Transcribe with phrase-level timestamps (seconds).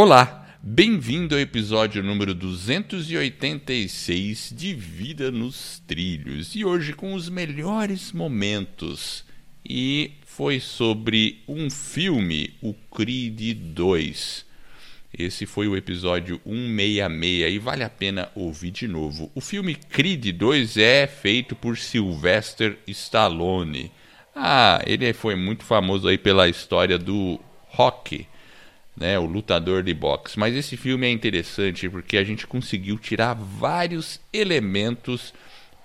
[0.00, 8.12] Olá, bem-vindo ao episódio número 286 de Vida nos Trilhos e hoje com os melhores
[8.12, 9.24] momentos.
[9.68, 14.46] E foi sobre um filme, o Creed 2.
[15.18, 19.32] Esse foi o episódio 166 e vale a pena ouvir de novo.
[19.34, 23.90] O filme Creed 2 é feito por Sylvester Stallone.
[24.32, 28.28] Ah, ele foi muito famoso aí pela história do rock
[28.98, 30.38] né, o lutador de boxe.
[30.38, 35.32] Mas esse filme é interessante porque a gente conseguiu tirar vários elementos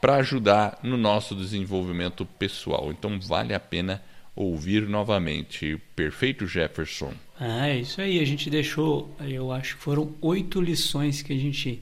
[0.01, 2.91] para ajudar no nosso desenvolvimento pessoal.
[2.91, 4.01] Então vale a pena
[4.35, 5.79] ouvir novamente.
[5.95, 7.13] Perfeito, Jefferson.
[7.39, 8.19] Ah, é isso aí.
[8.19, 11.81] A gente deixou, eu acho que foram oito lições que a gente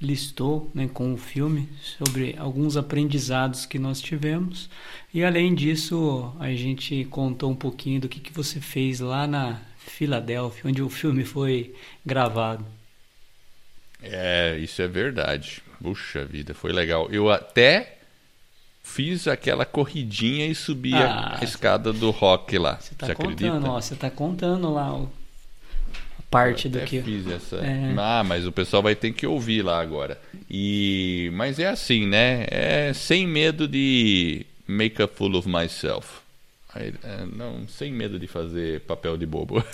[0.00, 4.68] listou né, com o filme sobre alguns aprendizados que nós tivemos.
[5.14, 9.60] E além disso, a gente contou um pouquinho do que, que você fez lá na
[9.86, 12.64] Filadélfia, onde o filme foi gravado.
[14.02, 15.62] É, isso é verdade.
[15.80, 17.08] Puxa vida, foi legal.
[17.10, 17.98] Eu até
[18.82, 22.78] fiz aquela corridinha e subi ah, a escada do rock lá.
[22.80, 23.70] Você tá você contando, acredita?
[23.70, 25.10] Ó, você tá contando lá o,
[26.18, 27.00] a parte eu do que.
[27.00, 27.56] fiz essa.
[27.56, 27.94] É...
[27.96, 30.20] Ah, mas o pessoal vai ter que ouvir lá agora.
[30.50, 32.46] E mas é assim, né?
[32.50, 36.21] É sem medo de make a fool of myself.
[36.74, 39.62] Aí, é, não, sem medo de fazer papel de bobo.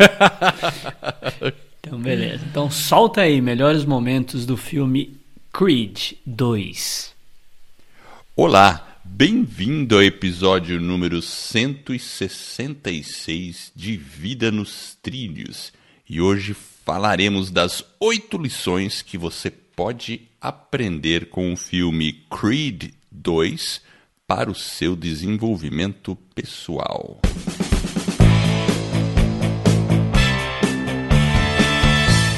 [1.79, 2.45] então, beleza.
[2.51, 5.17] Então, solta aí melhores momentos do filme
[5.53, 7.15] Creed 2.
[8.35, 15.73] Olá, bem-vindo ao episódio número 166 de Vida nos Trilhos.
[16.11, 16.53] E hoje
[16.85, 23.83] falaremos das oito lições que você pode aprender com o filme Creed 2
[24.29, 27.19] para o seu desenvolvimento pessoal.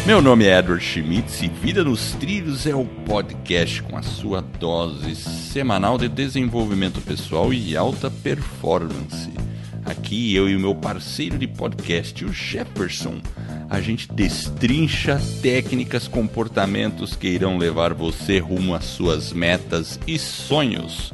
[0.07, 4.41] Meu nome é Edward Schmitz e Vida nos Trilhos é o podcast com a sua
[4.41, 9.50] dose semanal de desenvolvimento pessoal e alta performance.
[9.91, 13.21] Aqui eu e o meu parceiro de podcast, o Jefferson,
[13.69, 21.13] a gente destrincha técnicas, comportamentos que irão levar você rumo às suas metas e sonhos.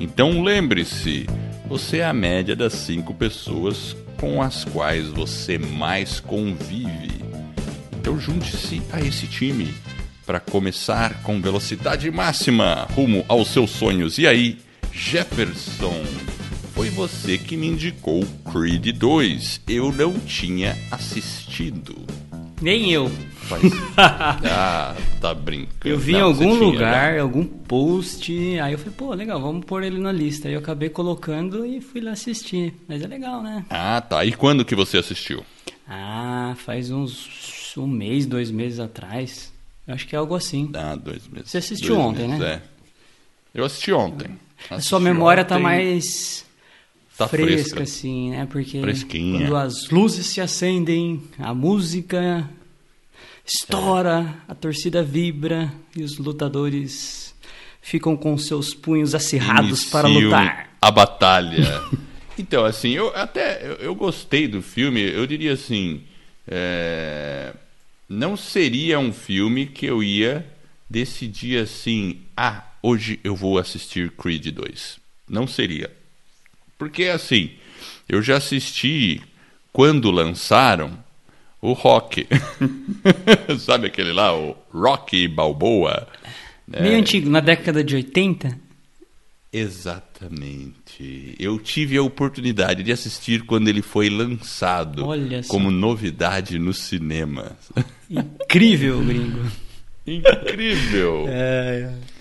[0.00, 1.24] Então lembre-se,
[1.68, 7.24] você é a média das cinco pessoas com as quais você mais convive.
[8.00, 9.72] Então junte-se a esse time
[10.26, 14.18] para começar com velocidade máxima rumo aos seus sonhos.
[14.18, 14.58] E aí,
[14.92, 16.02] Jefferson,
[16.76, 18.22] foi você que me indicou
[18.52, 19.62] Creed 2.
[19.66, 21.96] Eu não tinha assistido.
[22.60, 23.08] Nem eu.
[23.08, 23.62] Faz...
[23.96, 25.88] ah, tá brincando.
[25.88, 29.84] Eu vi em algum lugar, tinha, algum post, aí eu falei, pô, legal, vamos pôr
[29.84, 30.48] ele na lista.
[30.48, 32.74] Aí eu acabei colocando e fui lá assistir.
[32.86, 33.64] Mas é legal, né?
[33.70, 34.22] Ah, tá.
[34.26, 35.42] E quando que você assistiu?
[35.88, 39.50] Ah, faz uns um mês, dois meses atrás.
[39.88, 40.70] Eu acho que é algo assim.
[40.74, 41.50] Ah, dois meses.
[41.50, 42.52] Você assistiu dois ontem, meses, né?
[42.52, 42.62] É.
[43.54, 44.38] Eu assisti ontem.
[44.68, 45.62] A sua memória tá ontem...
[45.62, 46.45] tá mais
[47.16, 48.46] tá fresca, fresca, assim, né?
[48.46, 49.40] Porque Fresquinha.
[49.40, 52.48] quando as luzes se acendem, a música
[53.44, 54.52] estoura, é.
[54.52, 57.34] a torcida vibra e os lutadores
[57.80, 60.76] ficam com seus punhos acirrados Iniciam para lutar.
[60.80, 61.82] A batalha.
[62.36, 65.00] então, assim, eu até eu, eu, gostei do filme.
[65.00, 66.02] Eu diria assim,
[66.48, 67.54] é,
[68.08, 70.44] não seria um filme que eu ia
[70.90, 74.98] decidir assim, ah, hoje eu vou assistir Creed 2.
[75.28, 75.90] Não seria.
[76.78, 77.50] Porque assim,
[78.08, 79.20] eu já assisti
[79.72, 80.98] quando lançaram
[81.60, 82.26] o rock.
[83.58, 86.08] Sabe aquele lá, o Rocky Balboa?
[86.66, 88.66] Meio antigo, na década de 80?
[89.52, 91.34] Exatamente.
[91.38, 95.06] Eu tive a oportunidade de assistir quando ele foi lançado
[95.48, 97.56] como novidade no cinema.
[98.10, 99.50] Incrível, gringo.
[100.06, 101.26] Incrível.
[101.32, 102.16] É, é.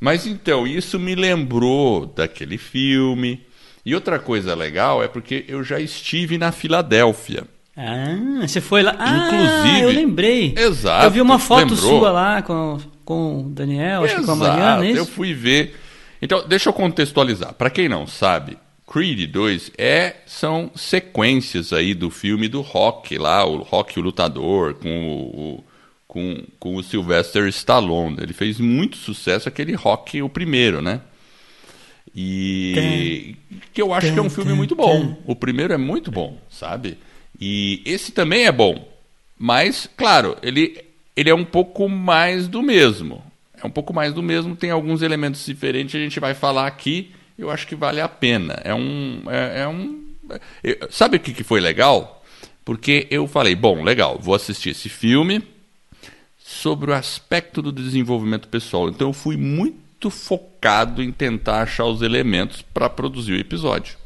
[0.00, 3.40] Mas então, isso me lembrou daquele filme.
[3.84, 7.44] E outra coisa legal é porque eu já estive na Filadélfia.
[7.76, 8.94] Ah, você foi lá.
[8.98, 10.54] Ah, Inclusive, eu lembrei.
[10.56, 11.06] Exato.
[11.06, 11.98] Eu vi uma foto lembrou?
[11.98, 14.98] sua lá com, com o Daniel, acho exato, que com a Mariana, é isso?
[14.98, 15.76] Eu fui ver.
[16.20, 17.54] Então, deixa eu contextualizar.
[17.54, 23.44] Para quem não sabe, Creed 2 é, são sequências aí do filme do Rock lá,
[23.44, 25.64] o Rock o Lutador, com o,
[26.06, 28.18] com, com o Sylvester Stallone.
[28.20, 31.00] Ele fez muito sucesso aquele Rock o primeiro, né?
[32.14, 33.36] E tem,
[33.72, 35.16] que eu acho tem, que é um filme tem, muito bom.
[35.26, 36.98] O primeiro é muito bom, sabe?
[37.40, 38.88] E esse também é bom.
[39.38, 40.84] Mas, claro, ele,
[41.16, 43.22] ele é um pouco mais do mesmo.
[43.62, 47.12] É um pouco mais do mesmo, tem alguns elementos diferentes, a gente vai falar aqui,
[47.38, 48.60] eu acho que vale a pena.
[48.64, 49.22] É um.
[49.28, 50.02] É, é um
[50.62, 52.24] é, sabe o que, que foi legal?
[52.64, 55.42] Porque eu falei, bom, legal, vou assistir esse filme
[56.38, 58.88] sobre o aspecto do desenvolvimento pessoal.
[58.88, 63.96] Então eu fui muito focado em tentar achar os elementos para produzir o episódio.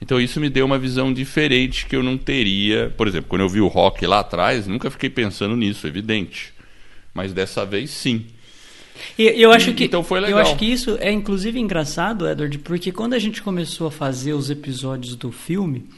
[0.00, 2.92] Então isso me deu uma visão diferente que eu não teria.
[2.96, 6.52] Por exemplo, quando eu vi o rock lá atrás, nunca fiquei pensando nisso, evidente.
[7.14, 8.26] Mas dessa vez sim.
[9.18, 10.38] E eu acho que então foi legal.
[10.38, 14.32] eu acho que isso é inclusive engraçado, Edward, porque quando a gente começou a fazer
[14.32, 15.88] os episódios do filme,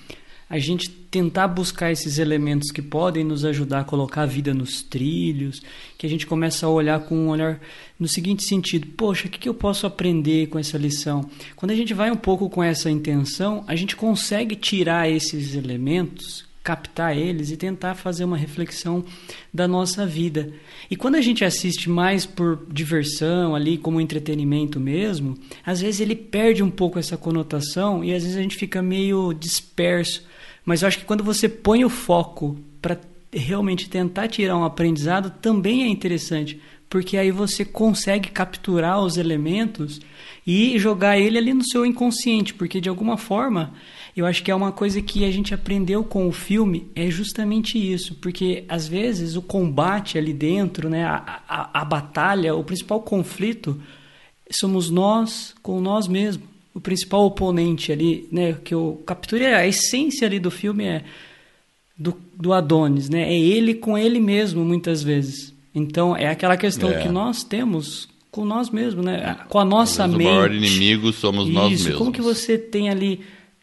[0.54, 4.84] a gente tentar buscar esses elementos que podem nos ajudar a colocar a vida nos
[4.84, 5.60] trilhos,
[5.98, 7.60] que a gente começa a olhar com um olhar
[7.98, 11.28] no seguinte sentido: poxa, o que eu posso aprender com essa lição?
[11.56, 16.44] Quando a gente vai um pouco com essa intenção, a gente consegue tirar esses elementos
[16.62, 19.04] captar eles e tentar fazer uma reflexão
[19.52, 20.50] da nossa vida.
[20.90, 25.36] E quando a gente assiste mais por diversão ali, como entretenimento mesmo,
[25.66, 29.34] às vezes ele perde um pouco essa conotação e às vezes a gente fica meio
[29.34, 30.24] disperso.
[30.64, 32.98] Mas eu acho que quando você põe o foco para
[33.32, 40.00] realmente tentar tirar um aprendizado, também é interessante, porque aí você consegue capturar os elementos
[40.46, 43.72] e jogar ele ali no seu inconsciente, porque de alguma forma
[44.16, 47.76] eu acho que é uma coisa que a gente aprendeu com o filme, é justamente
[47.76, 53.00] isso, porque às vezes o combate ali dentro, né, a, a, a batalha, o principal
[53.00, 53.80] conflito
[54.50, 56.53] somos nós com nós mesmos.
[56.74, 61.04] O principal oponente ali, né, que eu capturei, a essência ali do filme é
[61.96, 63.22] do, do Adonis, né?
[63.22, 65.54] É ele com ele mesmo, muitas vezes.
[65.72, 67.00] Então, é aquela questão é.
[67.00, 69.36] que nós temos com nós mesmos, né?
[69.48, 70.22] Com a nossa mente.
[70.22, 71.54] O maior inimigo somos Isso.
[71.54, 71.96] nós mesmos.
[71.96, 73.20] Como que você tem ali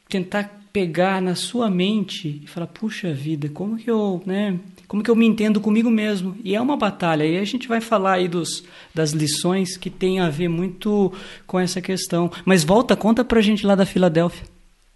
[0.08, 4.58] tentar pegar na sua mente e falar, puxa vida, como que eu, né,
[4.92, 6.36] como que eu me entendo comigo mesmo?
[6.44, 7.24] E é uma batalha.
[7.24, 8.62] E a gente vai falar aí dos,
[8.94, 11.14] das lições que tem a ver muito
[11.48, 12.30] com essa questão.
[12.44, 14.44] Mas volta, conta pra gente lá da Filadélfia.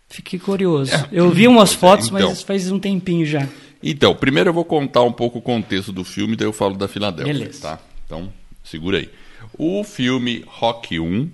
[0.09, 0.93] Fiquei curioso.
[0.93, 3.47] É, eu vi umas fotos, então, mas faz um tempinho já.
[3.81, 6.89] Então, primeiro eu vou contar um pouco o contexto do filme, daí eu falo da
[6.89, 7.61] Filadélfia, Beleza.
[7.61, 7.79] tá?
[8.05, 8.33] Então,
[8.65, 9.09] segura aí.
[9.57, 11.29] O filme Rock 1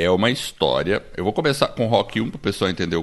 [0.00, 1.04] é uma história.
[1.14, 2.96] Eu vou começar com Rock 1 para o pessoal entender.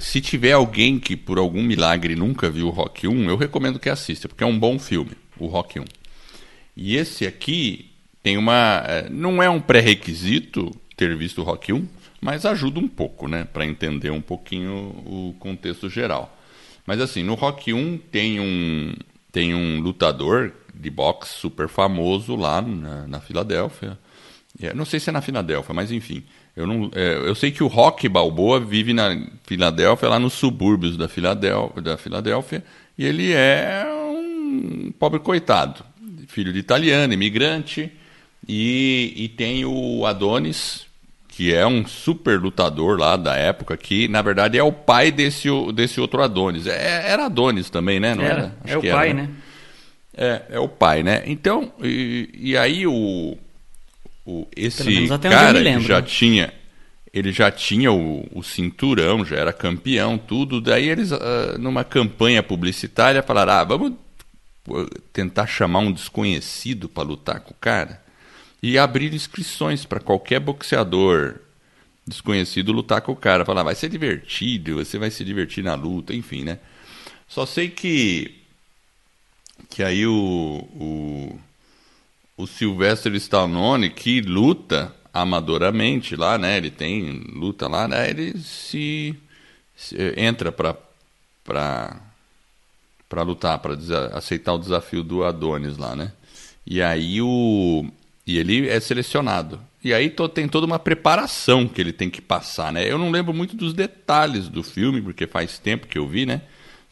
[0.00, 4.28] Se tiver alguém que por algum milagre nunca viu Rock 1, eu recomendo que assista,
[4.28, 5.10] porque é um bom filme,
[5.40, 5.84] o Rock 1.
[6.76, 7.90] E esse aqui
[8.22, 8.84] tem uma.
[8.86, 11.84] É, não é um pré-requisito ter visto o Rock 1,
[12.20, 13.44] mas ajuda um pouco, né?
[13.44, 16.38] Para entender um pouquinho o contexto geral.
[16.86, 18.94] Mas assim, no Rock 1 tem um,
[19.32, 23.98] tem um lutador de boxe super famoso lá na, na Filadélfia
[24.60, 26.24] é, não sei se é na Filadélfia, mas enfim.
[26.56, 29.14] Eu, não, é, eu sei que o Rock Balboa vive na
[29.44, 32.64] Filadélfia, lá nos subúrbios da Filadélfia, da Filadélfia
[32.96, 35.84] e ele é um pobre coitado,
[36.28, 37.92] filho de italiano, imigrante,
[38.48, 40.86] e, e tem o Adonis,
[41.28, 45.48] que é um super lutador lá da época, que na verdade é o pai desse,
[45.74, 46.66] desse outro Adonis.
[46.66, 48.14] É, era Adonis também, né?
[48.14, 48.56] Não era?
[48.64, 48.72] era?
[48.72, 49.30] é o pai, era, né?
[50.16, 51.22] É, é o pai, né?
[51.26, 53.36] Então, e, e aí o
[54.26, 56.52] o, esse cara lembro, já tinha
[57.16, 60.60] ele já tinha o, o, cinturão, já era campeão, tudo.
[60.60, 63.94] Daí eles, uh, numa campanha publicitária, falaram: ah, vamos
[65.14, 68.04] tentar chamar um desconhecido para lutar com o cara
[68.62, 71.36] e abrir inscrições para qualquer boxeador
[72.06, 73.46] desconhecido lutar com o cara.
[73.46, 76.58] Falar, vai ser divertido, você vai se divertir na luta, enfim, né?
[77.26, 78.42] Só sei que
[79.70, 81.40] que aí o, o
[82.36, 86.56] o Sylvester Stallone, que luta amadoramente lá, né?
[86.56, 88.10] Ele tem luta lá, né?
[88.10, 89.14] Ele se,
[89.74, 90.76] se entra para
[91.42, 92.00] para
[93.08, 93.74] para lutar, para
[94.12, 96.12] aceitar o desafio do Adonis lá, né?
[96.66, 97.86] E aí o
[98.26, 99.60] e ele é selecionado.
[99.82, 102.90] E aí to, tem toda uma preparação que ele tem que passar, né?
[102.90, 106.42] Eu não lembro muito dos detalhes do filme, porque faz tempo que eu vi, né?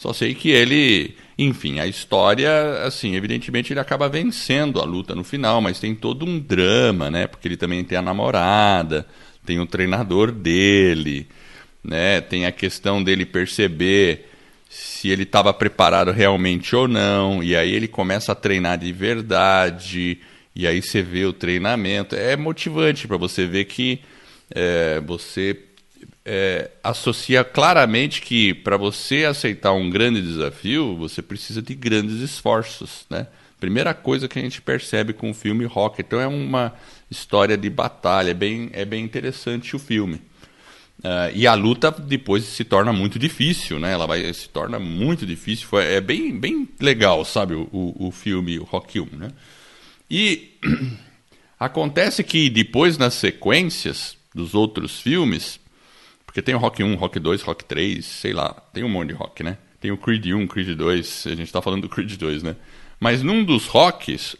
[0.05, 5.25] Só sei que ele, enfim, a história, assim, evidentemente ele acaba vencendo a luta no
[5.25, 7.27] final, mas tem todo um drama, né?
[7.27, 9.07] Porque ele também tem a namorada,
[9.47, 11.27] tem o treinador dele,
[11.83, 12.21] né?
[12.21, 14.29] Tem a questão dele perceber
[14.69, 20.19] se ele estava preparado realmente ou não, e aí ele começa a treinar de verdade,
[20.55, 22.15] e aí você vê o treinamento.
[22.15, 24.01] É motivante para você ver que
[24.55, 25.59] é, você
[26.25, 33.05] é, associa claramente que para você aceitar um grande desafio, você precisa de grandes esforços,
[33.11, 33.27] né?
[33.61, 36.01] Primeira coisa que a gente percebe com o filme Rock.
[36.01, 36.75] Então é uma
[37.11, 40.21] história de batalha, é bem, é bem interessante o filme.
[40.99, 43.93] Uh, e a luta depois se torna muito difícil, né?
[43.93, 45.67] Ela vai, se torna muito difícil.
[45.67, 49.31] Foi, é bem, bem legal, sabe, o, o, o filme o Rock 1, né?
[50.11, 50.53] E
[51.61, 55.61] acontece que depois, nas sequências dos outros filmes,
[56.35, 59.15] porque tem o Rock 1, Rock 2, Rock 3, sei lá, tem um monte de
[59.15, 59.57] rock, né?
[59.81, 62.57] Tem o Creed 1, Creed 2, a gente tá falando do Creed 2, né?
[62.99, 64.35] Mas num dos rocks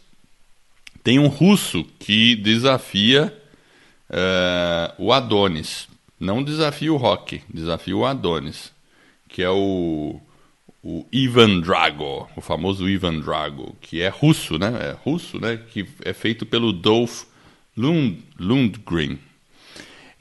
[1.01, 3.33] tem um russo que desafia
[4.09, 5.87] uh, o Adonis.
[6.19, 8.73] Não desafia o Rock, desafia o Adonis,
[9.29, 10.19] que é o,
[10.83, 14.67] o Ivan Drago, o famoso Ivan Drago, que é russo, né?
[14.81, 15.61] É russo, né?
[15.71, 17.23] Que é feito pelo Dolph
[17.77, 19.17] Lund, Lundgren.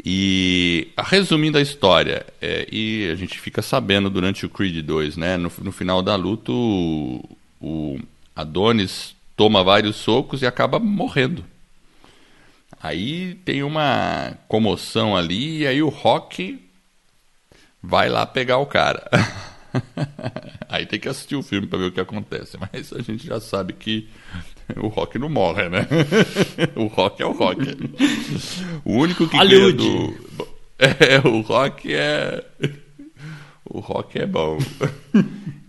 [0.05, 5.39] E resumindo a história, é, e a gente fica sabendo durante o Creed 2, né?
[5.39, 7.25] No, no final da luta, o,
[7.59, 7.99] o
[8.37, 11.43] Adonis toma vários socos e acaba morrendo.
[12.83, 16.63] Aí tem uma comoção ali e aí o Rock
[17.83, 19.09] vai lá pegar o cara.
[20.69, 23.41] aí tem que assistir o filme para ver o que acontece, mas a gente já
[23.41, 24.07] sabe que
[24.77, 25.87] o Rock não morre, né?
[26.77, 27.61] o Rock é o Rock.
[28.85, 30.15] O único que ganha do
[30.79, 32.45] é o Rock é
[33.65, 34.59] o Rock é bom.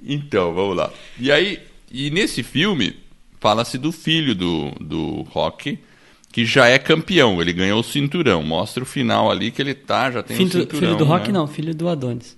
[0.03, 0.91] então, vamos lá.
[1.19, 1.59] E aí,
[1.91, 2.97] e nesse filme
[3.39, 5.79] fala-se do filho do do Rock
[6.31, 8.43] que já é campeão, ele ganhou o cinturão.
[8.43, 10.79] Mostra o final ali que ele tá, já tem filho, o cinturão.
[10.81, 11.33] Filho do Rock né?
[11.33, 12.37] não, filho do Adonis.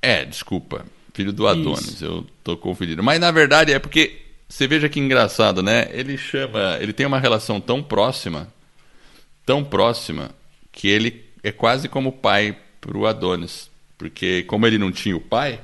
[0.00, 0.86] É, desculpa.
[1.12, 2.04] Filho do Adonis, Isso.
[2.04, 3.02] eu tô confundindo.
[3.02, 4.21] Mas na verdade é porque
[4.52, 5.88] você veja que engraçado, né?
[5.92, 8.48] Ele chama, ele tem uma relação tão próxima,
[9.46, 10.30] tão próxima
[10.70, 15.58] que ele é quase como pai pro Adonis, porque como ele não tinha o pai,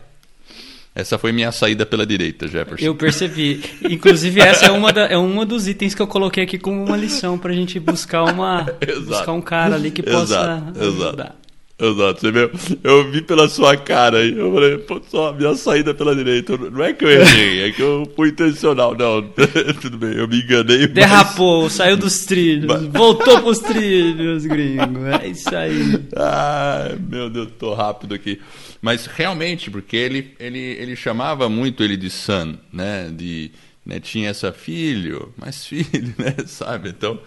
[0.95, 2.87] essa foi minha saída pela direita, Jefferson.
[2.87, 3.63] Eu percebi.
[3.91, 6.97] Inclusive, essa é uma, da, é uma dos itens que eu coloquei aqui como uma
[6.97, 8.67] lição para a gente buscar uma
[9.07, 11.37] buscar um cara ali que possa exato, ajudar.
[11.81, 12.51] Exato, você viu?
[12.83, 14.37] Eu vi pela sua cara aí.
[14.37, 16.57] Eu falei, pô, só minha saída pela direita.
[16.57, 18.97] Não é que eu errei, é que eu fui intencional.
[18.97, 19.23] Não,
[19.81, 20.89] tudo bem, eu me enganei.
[20.89, 21.75] Derrapou, mas...
[21.75, 22.85] saiu dos trilhos, mas...
[22.87, 25.07] voltou pros trilhos, gringo.
[25.07, 26.05] É isso aí.
[26.17, 28.41] Ah, meu Deus, tô rápido aqui.
[28.83, 33.09] Mas realmente, porque ele, ele, ele chamava muito ele de son, né?
[33.09, 33.53] De,
[33.87, 34.01] né?
[34.01, 36.35] Tinha essa filho, mas filho, né?
[36.45, 36.89] Sabe?
[36.89, 37.21] Então.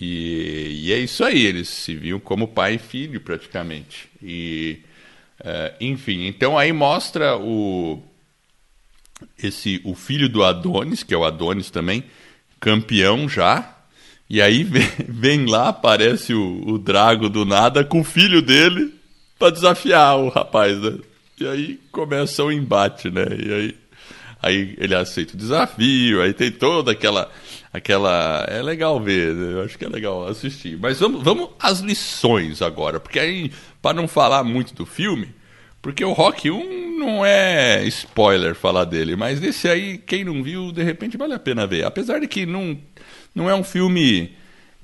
[0.00, 4.08] E, e, é isso aí, eles se viam como pai e filho praticamente.
[4.22, 4.78] E,
[5.40, 8.00] uh, enfim, então aí mostra o,
[9.42, 12.04] esse, o filho do Adonis, que é o Adonis também,
[12.60, 13.76] campeão já.
[14.30, 18.94] E aí vem, vem lá, aparece o, o Drago do nada com o filho dele
[19.36, 20.96] para desafiar o rapaz, né?
[21.40, 23.26] E aí começa o embate, né?
[23.44, 23.76] E aí,
[24.40, 27.28] aí ele aceita o desafio, aí tem toda aquela
[27.72, 29.54] aquela é legal ver, né?
[29.54, 30.78] eu acho que é legal assistir.
[30.78, 35.34] Mas vamos vamos às lições agora, porque aí para não falar muito do filme,
[35.80, 40.72] porque o Rock 1 não é spoiler falar dele, mas esse aí quem não viu,
[40.72, 41.84] de repente vale a pena ver.
[41.84, 42.78] Apesar de que não
[43.34, 44.32] não é um filme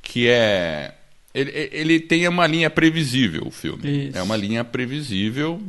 [0.02, 0.94] que é
[1.34, 4.08] ele, ele tem uma linha previsível, o filme.
[4.08, 4.18] Isso.
[4.18, 5.60] É uma linha previsível.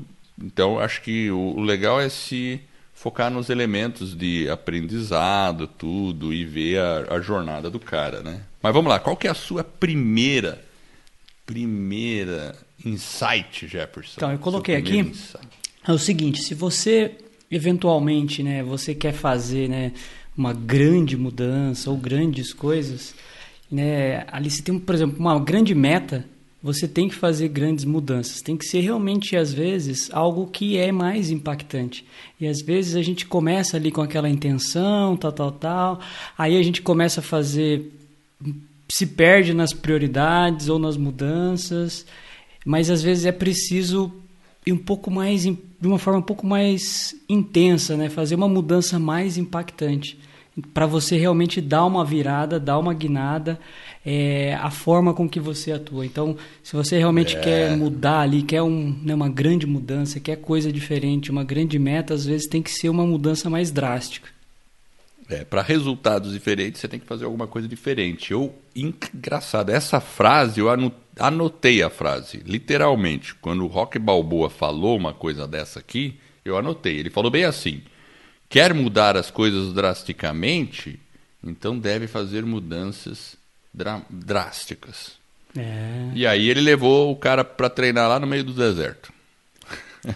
[0.42, 2.62] Então, acho que o, o legal é se
[3.06, 8.42] focar nos elementos de aprendizado, tudo, e ver a, a, jornada do cara, né?
[8.64, 10.60] Mas vamos lá, qual que é a sua primeira,
[11.46, 14.14] primeira insight, Jefferson?
[14.16, 15.48] Então, eu coloquei aqui, insight.
[15.88, 17.12] é o seguinte, se você,
[17.52, 19.92] eventualmente, né, você quer fazer, né,
[20.36, 23.14] uma grande mudança ou grandes coisas,
[23.70, 26.26] né, ali você tem, por exemplo, uma grande meta,
[26.66, 28.42] você tem que fazer grandes mudanças.
[28.42, 32.04] Tem que ser realmente, às vezes, algo que é mais impactante.
[32.42, 36.00] E às vezes a gente começa ali com aquela intenção, tal, tal, tal.
[36.36, 37.94] Aí a gente começa a fazer.
[38.90, 42.04] se perde nas prioridades ou nas mudanças.
[42.66, 44.12] Mas às vezes é preciso
[44.66, 45.44] ir um pouco mais.
[45.44, 48.10] de uma forma um pouco mais intensa, né?
[48.10, 50.18] Fazer uma mudança mais impactante
[50.74, 53.60] para você realmente dar uma virada, dar uma guinada,
[54.06, 56.06] é, a forma com que você atua.
[56.06, 57.40] Então, se você realmente é.
[57.40, 62.14] quer mudar ali, quer um, né, uma grande mudança, quer coisa diferente, uma grande meta,
[62.14, 64.30] às vezes tem que ser uma mudança mais drástica.
[65.28, 68.32] É, para resultados diferentes, você tem que fazer alguma coisa diferente.
[68.32, 70.68] Eu, engraçado, essa frase, eu
[71.20, 73.34] anotei a frase, literalmente.
[73.36, 77.00] Quando o Rock Balboa falou uma coisa dessa aqui, eu anotei.
[77.00, 77.82] Ele falou bem assim:
[78.50, 81.00] quer mudar as coisas drasticamente,
[81.44, 83.38] então deve fazer mudanças
[84.10, 85.14] drásticas.
[85.58, 86.12] É.
[86.14, 89.14] E aí ele levou o cara para treinar lá no meio do deserto.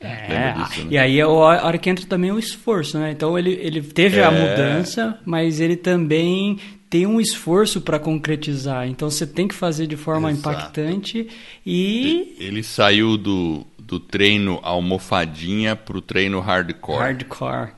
[0.00, 0.86] É, disso, né?
[0.90, 3.10] e aí é a hora que entra também o esforço, né?
[3.10, 4.24] Então ele, ele teve é.
[4.24, 8.88] a mudança, mas ele também tem um esforço para concretizar.
[8.88, 10.50] Então você tem que fazer de forma Exato.
[10.50, 11.28] impactante
[11.64, 12.34] e.
[12.38, 16.98] Ele saiu do, do treino almofadinha pro treino hardcore.
[17.00, 17.72] Hardcore.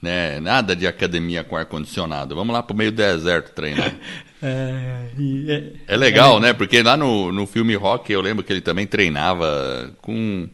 [0.00, 0.38] Né?
[0.38, 2.36] Nada de academia com ar-condicionado.
[2.36, 3.92] Vamos lá pro meio do deserto treinar.
[4.40, 5.08] é,
[5.48, 6.40] é, é, legal, é.
[6.40, 6.52] né?
[6.52, 10.48] Porque lá no, no filme Rock eu lembro que ele também treinava com.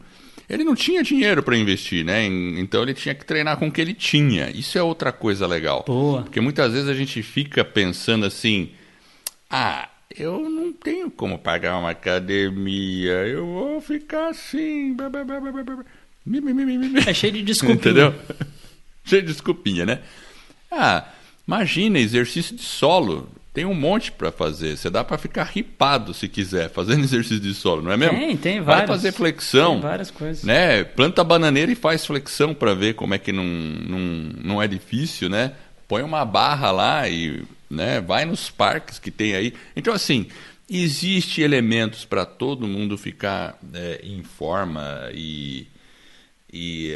[0.49, 2.25] ele não tinha dinheiro para investir, né?
[2.25, 4.49] Então ele tinha que treinar com o que ele tinha.
[4.49, 5.83] Isso é outra coisa legal.
[5.85, 6.23] Boa.
[6.23, 8.71] Porque muitas vezes a gente fica pensando assim:
[9.51, 14.95] ah, eu não tenho como pagar uma academia, eu vou ficar assim.
[17.07, 17.79] É cheio de desculpinha.
[17.79, 18.15] Entendeu?
[19.03, 19.99] cheio de desculpinha, né?
[20.71, 21.05] Ah,
[21.47, 23.29] imagina exercício de solo.
[23.53, 24.75] Tem um monte para fazer.
[24.75, 28.17] Você dá para ficar ripado se quiser, fazendo exercício de solo, não é mesmo?
[28.17, 28.87] Tem, tem várias.
[28.87, 29.73] Vai fazer flexão.
[29.73, 30.43] Tem várias coisas.
[30.43, 30.83] Né?
[30.83, 33.99] Planta bananeira e faz flexão para ver como é que não, não,
[34.43, 35.53] não é difícil, né?
[35.87, 39.53] Põe uma barra lá e né, vai nos parques que tem aí.
[39.75, 40.27] Então, assim,
[40.69, 45.67] existe elementos para todo mundo ficar é, em forma e
[46.55, 46.93] e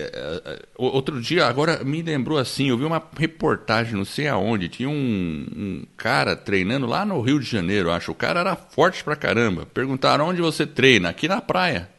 [0.77, 4.87] uh, outro dia, agora me lembrou assim, eu vi uma reportagem, não sei aonde, tinha
[4.87, 8.11] um, um, cara treinando lá no Rio de Janeiro, acho.
[8.11, 9.65] O cara era forte pra caramba.
[9.65, 11.09] Perguntaram onde você treina?
[11.09, 11.89] Aqui na praia.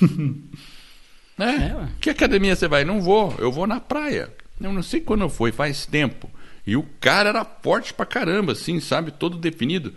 [1.36, 1.76] né?
[1.78, 2.86] É, que academia você vai?
[2.86, 4.32] Não vou, eu vou na praia.
[4.58, 6.30] Eu não sei quando foi, faz tempo.
[6.66, 9.10] E o cara era forte pra caramba, assim, sabe?
[9.10, 9.94] Todo definido.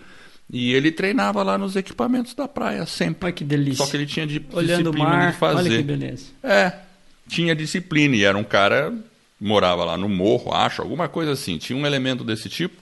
[0.52, 3.26] E ele treinava lá nos equipamentos da praia sempre.
[3.26, 3.86] Olha que delícia.
[3.86, 5.70] Só que ele tinha de, Olhando disciplina mar, de fazer.
[5.70, 6.26] Olha que beleza.
[6.44, 6.74] É,
[7.28, 8.94] tinha disciplina e era um cara
[9.40, 11.58] morava lá no morro, acho, alguma coisa assim.
[11.58, 12.76] Tinha um elemento desse tipo.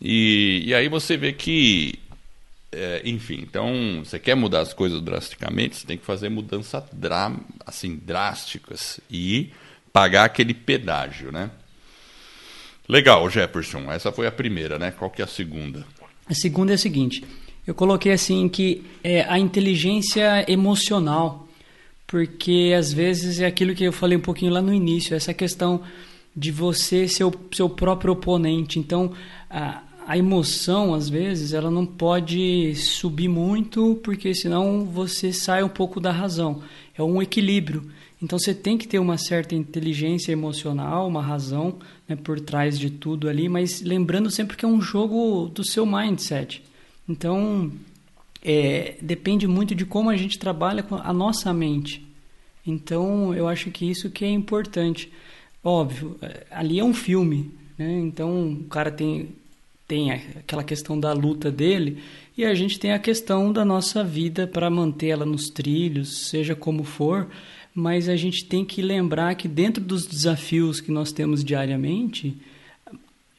[0.00, 1.98] E, e aí você vê que,
[2.72, 6.82] é, enfim, então você quer mudar as coisas drasticamente, você tem que fazer mudanças
[7.66, 9.52] assim drásticas e
[9.92, 11.50] pagar aquele pedágio, né?
[12.88, 13.90] Legal, Jefferson.
[13.90, 14.90] Essa foi a primeira, né?
[14.90, 15.86] Qual que é a segunda?
[16.28, 17.24] A segunda é a seguinte:
[17.66, 21.46] eu coloquei assim que é a inteligência emocional,
[22.06, 25.82] porque às vezes é aquilo que eu falei um pouquinho lá no início, essa questão
[26.34, 28.78] de você ser o seu próprio oponente.
[28.78, 29.12] Então,
[29.48, 35.68] a, a emoção, às vezes, ela não pode subir muito, porque senão você sai um
[35.68, 36.62] pouco da razão.
[36.96, 37.90] É um equilíbrio.
[38.22, 41.78] Então você tem que ter uma certa inteligência emocional, uma razão
[42.12, 45.86] né, por trás de tudo ali, mas lembrando sempre que é um jogo do seu
[45.86, 46.62] mindset.
[47.08, 47.72] Então
[48.44, 52.06] é, depende muito de como a gente trabalha com a nossa mente.
[52.66, 55.10] Então eu acho que isso que é importante.
[55.64, 57.98] Óbvio, é, ali é um filme, né?
[58.00, 59.30] então o cara tem
[59.88, 62.02] tem aquela questão da luta dele
[62.38, 66.82] e a gente tem a questão da nossa vida para mantê-la nos trilhos, seja como
[66.82, 67.28] for
[67.74, 72.36] mas a gente tem que lembrar que dentro dos desafios que nós temos diariamente,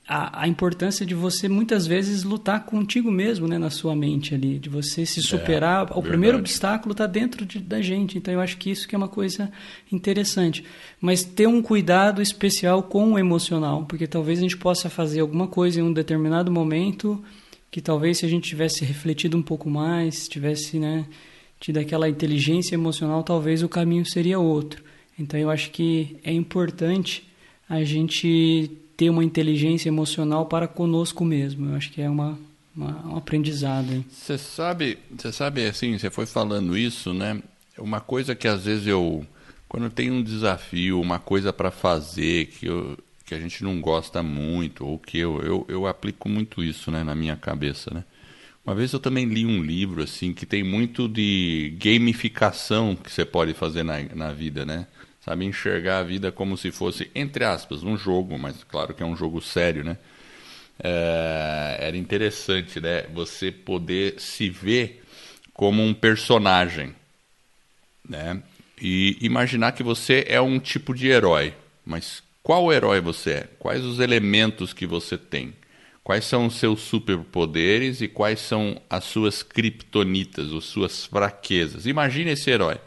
[0.07, 4.59] a, a, importância de você muitas vezes lutar contigo mesmo, né, na sua mente ali,
[4.59, 5.79] de você se é, superar.
[5.79, 6.07] É, o verdade.
[6.07, 8.17] primeiro obstáculo está dentro de, da gente.
[8.17, 9.51] Então eu acho que isso que é uma coisa
[9.91, 10.63] interessante.
[10.99, 15.47] Mas ter um cuidado especial com o emocional, porque talvez a gente possa fazer alguma
[15.47, 17.23] coisa em um determinado momento
[17.71, 21.05] que talvez se a gente tivesse refletido um pouco mais, tivesse, né,
[21.63, 24.83] tido aquela inteligência emocional, talvez o caminho seria outro.
[25.17, 27.25] Então eu acho que é importante
[27.69, 31.69] a gente ter uma inteligência emocional para conosco mesmo.
[31.69, 32.37] Eu acho que é uma,
[32.75, 34.03] uma um aprendizado.
[34.09, 37.41] Você sabe, você sabe assim, você foi falando isso, né?
[37.77, 39.25] Uma coisa que às vezes eu,
[39.69, 44.21] quando tem um desafio, uma coisa para fazer que eu, que a gente não gosta
[44.21, 48.03] muito ou que eu, eu, eu aplico muito isso, né, na minha cabeça, né?
[48.65, 53.25] Uma vez eu também li um livro assim que tem muito de gamificação que você
[53.25, 54.87] pode fazer na, na vida, né?
[55.19, 59.05] Sabe, enxergar a vida como se fosse, entre aspas, um jogo, mas claro que é
[59.05, 59.97] um jogo sério, né?
[60.81, 63.03] É, era interessante, né?
[63.13, 65.03] Você poder se ver
[65.53, 66.95] como um personagem,
[68.07, 68.41] né?
[68.81, 71.53] E imaginar que você é um tipo de herói,
[71.85, 73.49] mas qual herói você é?
[73.59, 75.53] Quais os elementos que você tem?
[76.03, 81.85] Quais são os seus superpoderes e quais são as suas kriptonitas, as suas fraquezas?
[81.85, 82.77] Imagine esse herói.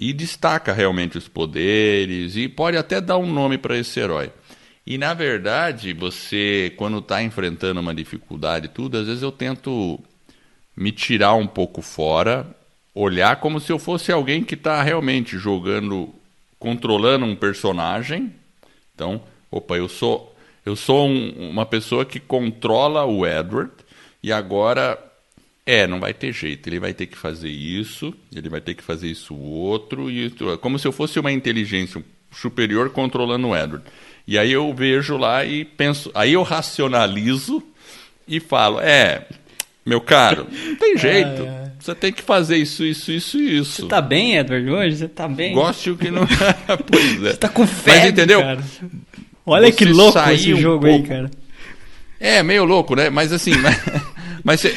[0.00, 4.30] E destaca realmente os poderes e pode até dar um nome para esse herói.
[4.86, 10.00] E na verdade, você, quando está enfrentando uma dificuldade e tudo, às vezes eu tento
[10.76, 12.46] me tirar um pouco fora,
[12.94, 16.14] olhar como se eu fosse alguém que está realmente jogando,
[16.58, 18.32] controlando um personagem.
[18.94, 20.35] Então, opa, eu sou
[20.66, 23.70] eu sou um, uma pessoa que controla o Edward
[24.20, 24.98] e agora
[25.64, 26.68] é, não vai ter jeito.
[26.68, 30.28] Ele vai ter que fazer isso, ele vai ter que fazer isso outro e
[30.60, 33.86] como se eu fosse uma inteligência superior controlando o Edward.
[34.26, 37.62] E aí eu vejo lá e penso, aí eu racionalizo
[38.26, 39.24] e falo, é,
[39.84, 41.42] meu caro, não tem jeito.
[41.42, 41.66] É, é.
[41.78, 43.82] Você tem que fazer isso, isso, isso e isso.
[43.82, 44.96] Você tá bem, Edward, hoje?
[44.96, 45.54] Você tá bem?
[45.54, 46.26] Goste o que não.
[46.90, 47.30] pois é.
[47.30, 48.40] Você tá com febre, Mas entendeu?
[48.40, 48.64] Cara.
[49.46, 51.02] Olha que louco esse um jogo pouco...
[51.02, 51.30] aí, cara.
[52.18, 53.08] É, meio louco, né?
[53.08, 53.80] Mas assim, mas,
[54.42, 54.76] mas você...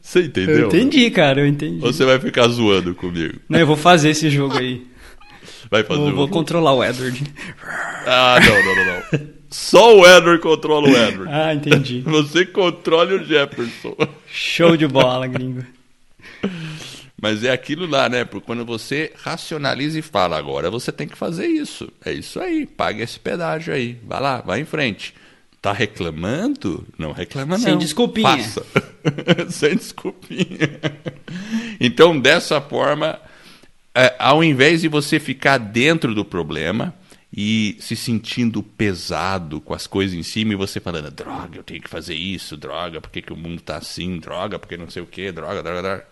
[0.00, 0.60] Você entendeu?
[0.60, 1.84] Eu entendi, cara, eu entendi.
[1.84, 3.38] Ou você vai ficar zoando comigo?
[3.48, 4.86] Não, eu vou fazer esse jogo aí.
[5.70, 7.22] Vai fazer Vou, o vou controlar o Edward.
[8.06, 9.02] Ah, não, não, não, não.
[9.50, 11.32] Só o Edward controla o Edward.
[11.32, 12.00] Ah, entendi.
[12.00, 13.94] Você controla o Jefferson.
[14.26, 15.64] Show de bola, gringo.
[17.22, 18.24] Mas é aquilo lá, né?
[18.24, 21.88] Porque quando você racionaliza e fala, agora você tem que fazer isso.
[22.04, 23.96] É isso aí, paga esse pedágio aí.
[24.04, 25.14] Vai lá, vai em frente.
[25.62, 26.84] Tá reclamando?
[26.98, 27.64] Não reclama não.
[27.64, 28.26] Sem desculpinha.
[28.26, 28.66] Passa.
[29.50, 30.80] Sem desculpinha.
[31.78, 33.20] Então, dessa forma,
[33.94, 36.92] é, ao invés de você ficar dentro do problema
[37.32, 41.80] e se sentindo pesado com as coisas em cima e você falando, droga, eu tenho
[41.80, 45.02] que fazer isso, droga, por que, que o mundo tá assim, droga, porque não sei
[45.02, 46.11] o que, droga, droga, droga.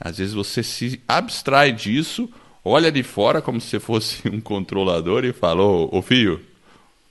[0.00, 2.28] Às vezes você se abstrai disso,
[2.64, 6.40] olha de fora como se fosse um controlador e fala, ô, ô filho,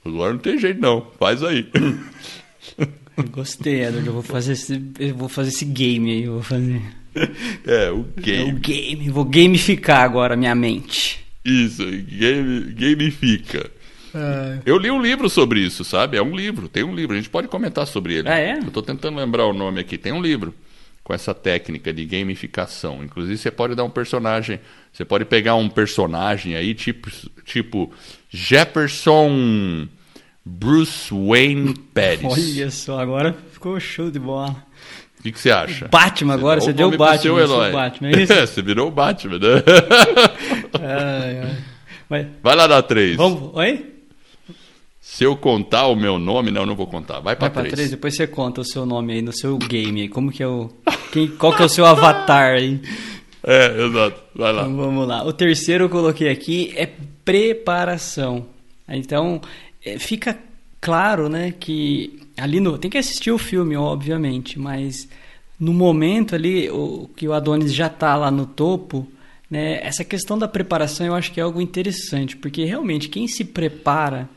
[0.04, 1.68] agora não tem jeito não, faz aí.
[3.30, 6.82] Gostei, Edward, eu vou fazer esse, eu vou fazer esse game aí, eu vou fazer.
[7.66, 8.52] É, o É game.
[8.52, 11.18] o game, vou gamificar agora a minha mente.
[11.44, 13.68] Isso, game, gamifica.
[14.64, 16.16] Eu li um livro sobre isso, sabe?
[16.16, 17.14] É um livro, tem um livro.
[17.14, 18.28] A gente pode comentar sobre ele.
[18.28, 18.58] Ah, é?
[18.58, 19.98] Eu tô tentando lembrar o nome aqui.
[19.98, 20.54] Tem um livro
[21.10, 23.02] com essa técnica de gamificação.
[23.02, 24.60] Inclusive, você pode dar um personagem.
[24.92, 27.10] Você pode pegar um personagem aí, tipo,
[27.44, 27.90] tipo
[28.28, 29.88] Jefferson
[30.44, 32.32] Bruce Wayne Pérez.
[32.32, 34.50] Olha só, agora ficou show de bola.
[35.18, 35.88] O que, que você acha?
[35.88, 37.72] Batman agora, você deu o Batman, o.
[37.72, 38.32] Batman, é isso?
[38.46, 39.62] você virou o Batman, né?
[42.08, 43.16] Mas, Vai lá dar três.
[43.16, 43.89] vamos, oi?
[45.00, 47.20] Se eu contar o meu nome, não, não vou contar.
[47.20, 47.72] Vai pra três.
[47.72, 50.08] três, depois você conta o seu nome aí no seu game.
[50.08, 50.70] Como que é o.
[51.10, 52.80] Quem, qual que é o seu avatar aí?
[53.42, 54.20] É, exato.
[54.34, 54.62] Vai lá.
[54.62, 55.24] Então vamos lá.
[55.24, 56.88] O terceiro eu coloquei aqui é
[57.24, 58.46] preparação.
[58.86, 59.40] Então
[59.84, 60.38] é, fica
[60.80, 65.08] claro, né, que ali no tem que assistir o filme, obviamente, mas
[65.58, 69.06] no momento ali o que o Adonis já está lá no topo,
[69.50, 73.44] né, essa questão da preparação eu acho que é algo interessante, porque realmente quem se
[73.44, 74.28] prepara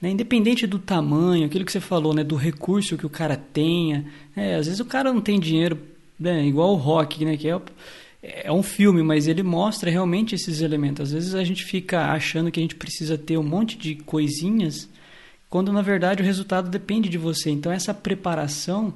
[0.00, 4.06] né, independente do tamanho, aquilo que você falou, né, do recurso que o cara tenha,
[4.34, 5.78] né, às vezes o cara não tem dinheiro,
[6.18, 7.60] né, igual o rock, né, que é,
[8.22, 11.08] é um filme, mas ele mostra realmente esses elementos.
[11.08, 14.88] Às vezes a gente fica achando que a gente precisa ter um monte de coisinhas,
[15.48, 17.50] quando na verdade o resultado depende de você.
[17.50, 18.94] Então essa preparação,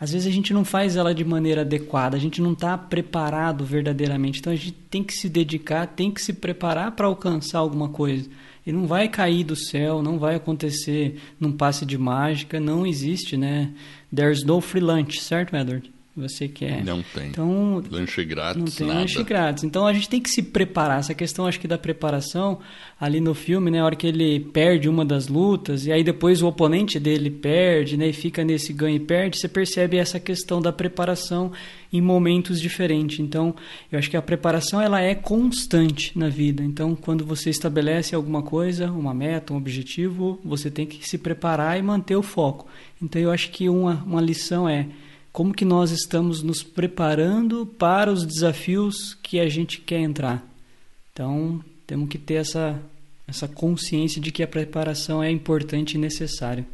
[0.00, 3.64] às vezes a gente não faz ela de maneira adequada, a gente não está preparado
[3.64, 4.40] verdadeiramente.
[4.40, 8.28] Então a gente tem que se dedicar, tem que se preparar para alcançar alguma coisa.
[8.64, 13.36] E não vai cair do céu, não vai acontecer num passe de mágica, não existe,
[13.36, 13.72] né?
[14.14, 15.92] There's no free lunch, certo, Edward?
[16.14, 16.84] Você quer.
[16.84, 17.28] Não tem.
[17.28, 19.00] Então, Lanche grátis, não tem nada.
[19.00, 19.64] lanche grátis.
[19.64, 20.98] Então a gente tem que se preparar.
[20.98, 22.58] Essa questão, acho que da preparação,
[23.00, 23.80] ali no filme, né?
[23.80, 27.96] A hora que ele perde uma das lutas, e aí depois o oponente dele perde,
[27.96, 28.08] né?
[28.08, 31.50] E fica nesse ganha e perde, você percebe essa questão da preparação
[31.90, 33.18] em momentos diferentes.
[33.18, 33.54] Então,
[33.90, 36.62] eu acho que a preparação ela é constante na vida.
[36.62, 41.78] Então, quando você estabelece alguma coisa, uma meta, um objetivo, você tem que se preparar
[41.78, 42.66] e manter o foco.
[43.00, 44.88] Então, eu acho que uma, uma lição é
[45.32, 50.46] como que nós estamos nos preparando para os desafios que a gente quer entrar.
[51.12, 52.80] Então, temos que ter essa,
[53.26, 56.66] essa consciência de que a preparação é importante e necessária.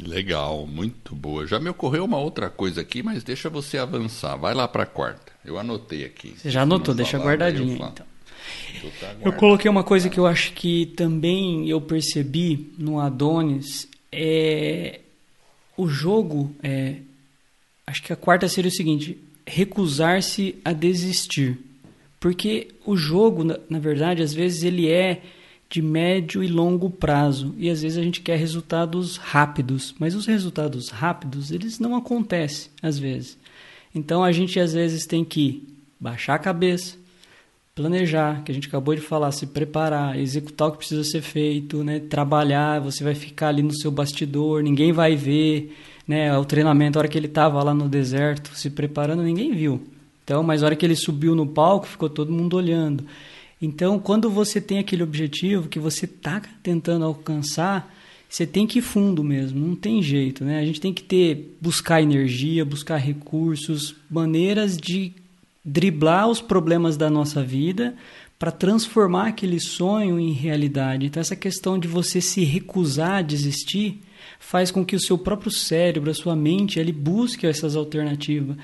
[0.00, 1.46] Legal, muito boa.
[1.46, 4.36] Já me ocorreu uma outra coisa aqui, mas deixa você avançar.
[4.36, 5.32] Vai lá para a quarta.
[5.44, 6.34] Eu anotei aqui.
[6.36, 7.74] Você já anotou, deixa guardadinho.
[7.74, 7.92] Então.
[7.92, 15.00] Tá Eu coloquei uma coisa que eu acho que também eu percebi no Adonis é
[15.76, 16.96] o jogo é
[17.86, 21.58] acho que a quarta seria o seguinte, recusar-se a desistir.
[22.20, 25.22] Porque o jogo, na, verdade, às vezes ele é
[25.68, 30.26] de médio e longo prazo e às vezes a gente quer resultados rápidos, mas os
[30.26, 33.38] resultados rápidos, eles não acontecem às vezes.
[33.94, 35.66] Então a gente às vezes tem que
[35.98, 36.96] baixar a cabeça,
[37.74, 41.82] planejar, que a gente acabou de falar, se preparar, executar o que precisa ser feito,
[41.82, 42.00] né?
[42.00, 45.74] trabalhar, você vai ficar ali no seu bastidor, ninguém vai ver,
[46.06, 46.36] né?
[46.36, 49.82] o treinamento, a hora que ele estava lá no deserto, se preparando, ninguém viu.
[50.24, 53.04] Então, mas a hora que ele subiu no palco, ficou todo mundo olhando.
[53.60, 57.92] Então, quando você tem aquele objetivo que você está tentando alcançar,
[58.28, 60.58] você tem que ir fundo mesmo, não tem jeito, né?
[60.58, 65.12] A gente tem que ter, buscar energia, buscar recursos, maneiras de
[65.64, 67.94] driblar os problemas da nossa vida
[68.42, 71.06] para transformar aquele sonho em realidade.
[71.06, 74.00] Então, essa questão de você se recusar a desistir
[74.40, 78.56] faz com que o seu próprio cérebro, a sua mente, ele busque essas alternativas.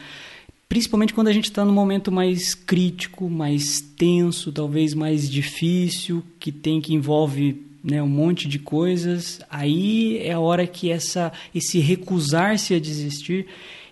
[0.69, 6.51] Principalmente quando a gente está num momento mais crítico, mais tenso, talvez mais difícil, que
[6.51, 9.41] tem que envolve né, um monte de coisas.
[9.49, 13.47] Aí é a hora que essa, esse recusar-se a desistir,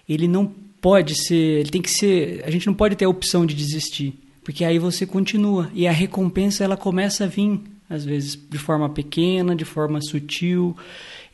[0.09, 3.47] ele não pode ser, ele tem que ser, a gente não pode ter a opção
[3.47, 8.39] de desistir, porque aí você continua e a recompensa ela começa a vir às vezes
[8.49, 10.77] de forma pequena, de forma sutil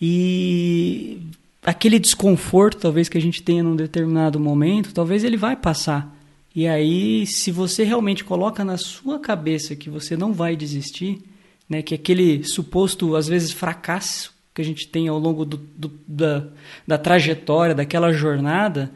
[0.01, 1.21] e
[1.63, 6.11] aquele desconforto talvez que a gente tenha num determinado momento, talvez ele vai passar.
[6.57, 11.21] E aí, se você realmente coloca na sua cabeça que você não vai desistir,
[11.69, 15.93] né, que aquele suposto às vezes fracasso que a gente tem ao longo do, do,
[16.09, 16.47] da,
[16.89, 18.91] da trajetória, daquela jornada,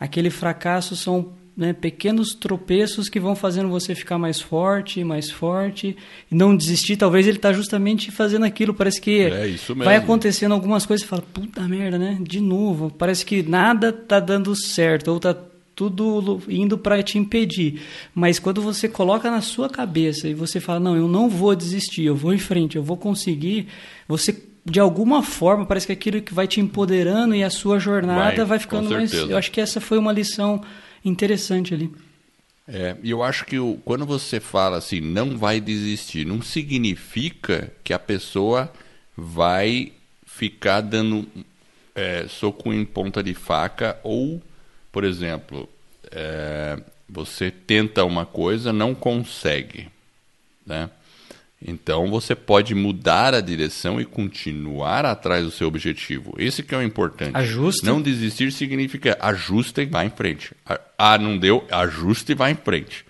[0.00, 5.96] aquele fracasso são né, pequenos tropeços que vão fazendo você ficar mais forte, mais forte,
[6.30, 6.96] e não desistir.
[6.96, 8.72] Talvez ele está justamente fazendo aquilo.
[8.72, 12.16] Parece que é vai acontecendo algumas coisas e fala, puta merda, né?
[12.20, 12.92] De novo.
[12.96, 15.36] Parece que nada está dando certo, ou está
[15.74, 17.82] tudo indo para te impedir.
[18.14, 22.04] Mas quando você coloca na sua cabeça e você fala, não, eu não vou desistir,
[22.04, 23.66] eu vou em frente, eu vou conseguir,
[24.06, 28.36] você de alguma forma parece que aquilo que vai te empoderando e a sua jornada
[28.36, 29.12] vai, vai ficando mais.
[29.12, 30.62] Eu acho que essa foi uma lição
[31.08, 31.90] interessante ali.
[32.66, 37.72] É, e eu acho que o, quando você fala assim, não vai desistir, não significa
[37.82, 38.70] que a pessoa
[39.16, 39.92] vai
[40.26, 41.26] ficar dando
[41.94, 44.40] é, soco em ponta de faca ou,
[44.92, 45.68] por exemplo,
[46.10, 49.88] é, você tenta uma coisa, não consegue,
[50.64, 50.90] né?
[51.64, 56.34] Então você pode mudar a direção e continuar atrás do seu objetivo.
[56.38, 57.36] Esse que é o importante.
[57.36, 57.84] Ajusta.
[57.84, 60.52] Não desistir significa ajusta e vai em frente.
[60.96, 63.04] Ah, não deu, ajusta e vai em frente.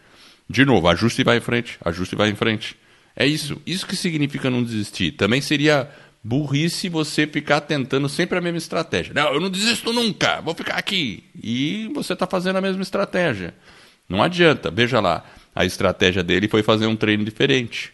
[0.48, 2.74] De novo, ajusta e vai em frente, ajusta e vai em frente.
[3.14, 3.60] É isso.
[3.66, 5.10] Isso que significa não desistir.
[5.12, 5.90] Também seria
[6.24, 9.12] burrice você ficar tentando sempre a mesma estratégia.
[9.12, 11.24] Não, eu não desisto nunca, vou ficar aqui.
[11.42, 13.54] E você está fazendo a mesma estratégia.
[14.08, 14.70] Não adianta.
[14.70, 15.22] Veja lá,
[15.54, 17.92] a estratégia dele foi fazer um treino diferente.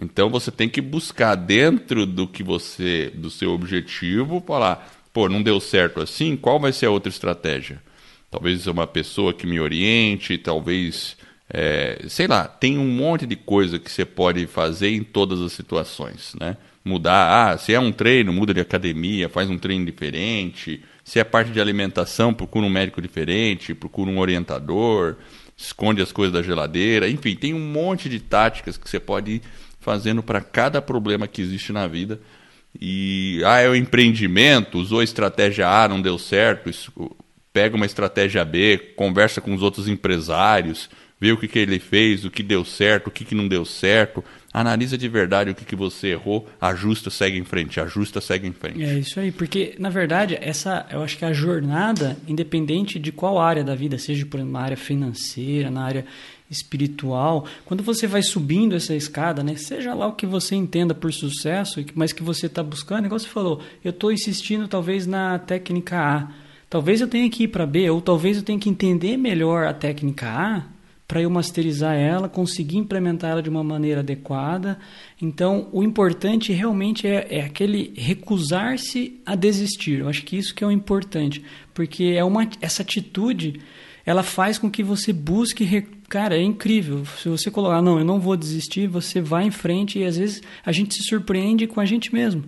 [0.00, 5.42] Então você tem que buscar dentro do que você, do seu objetivo, falar, pô, não
[5.42, 7.82] deu certo assim, qual vai ser a outra estratégia?
[8.30, 11.16] Talvez uma pessoa que me oriente, talvez,
[11.48, 15.52] é, sei lá, tem um monte de coisa que você pode fazer em todas as
[15.52, 16.56] situações, né?
[16.84, 20.82] Mudar, ah, se é um treino, muda de academia, faz um treino diferente.
[21.04, 25.16] Se é parte de alimentação, procura um médico diferente, procura um orientador,
[25.56, 29.42] esconde as coisas da geladeira, enfim, tem um monte de táticas que você pode
[29.88, 32.20] fazendo para cada problema que existe na vida.
[32.78, 36.92] E ah, é o empreendimento, usou a estratégia A, não deu certo, isso,
[37.54, 42.24] pega uma estratégia B, conversa com os outros empresários, vê o que, que ele fez,
[42.24, 45.64] o que deu certo, o que, que não deu certo, analisa de verdade o que,
[45.64, 48.82] que você errou, ajusta, segue em frente, ajusta, segue em frente.
[48.82, 53.38] É isso aí, porque na verdade essa, eu acho que a jornada, independente de qual
[53.38, 56.04] área da vida, seja por uma área financeira, na área
[56.50, 61.12] espiritual, quando você vai subindo essa escada, né, seja lá o que você entenda por
[61.12, 65.98] sucesso, mas que você está buscando, igual você falou, eu estou insistindo talvez na técnica
[65.98, 66.28] A,
[66.70, 69.74] talvez eu tenha que ir para B, ou talvez eu tenha que entender melhor a
[69.74, 70.77] técnica A
[71.08, 74.78] para eu masterizar ela, conseguir implementar ela de uma maneira adequada.
[75.20, 80.00] Então, o importante realmente é, é aquele recusar-se a desistir.
[80.00, 81.42] Eu acho que isso que é o importante,
[81.72, 83.62] porque é uma essa atitude
[84.04, 85.64] ela faz com que você busque
[86.08, 87.04] Cara, é incrível.
[87.22, 90.42] Se você colocar, não, eu não vou desistir, você vai em frente e às vezes
[90.64, 92.44] a gente se surpreende com a gente mesmo.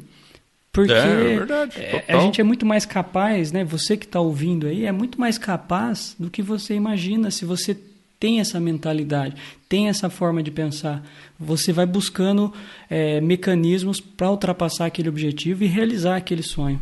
[0.72, 3.62] Porque é, é verdade, é, a gente é muito mais capaz, né?
[3.64, 7.76] Você que está ouvindo aí é muito mais capaz do que você imagina se você
[8.20, 9.34] tem essa mentalidade,
[9.66, 11.02] tem essa forma de pensar.
[11.38, 12.52] Você vai buscando
[12.90, 16.78] é, mecanismos para ultrapassar aquele objetivo e realizar aquele sonho.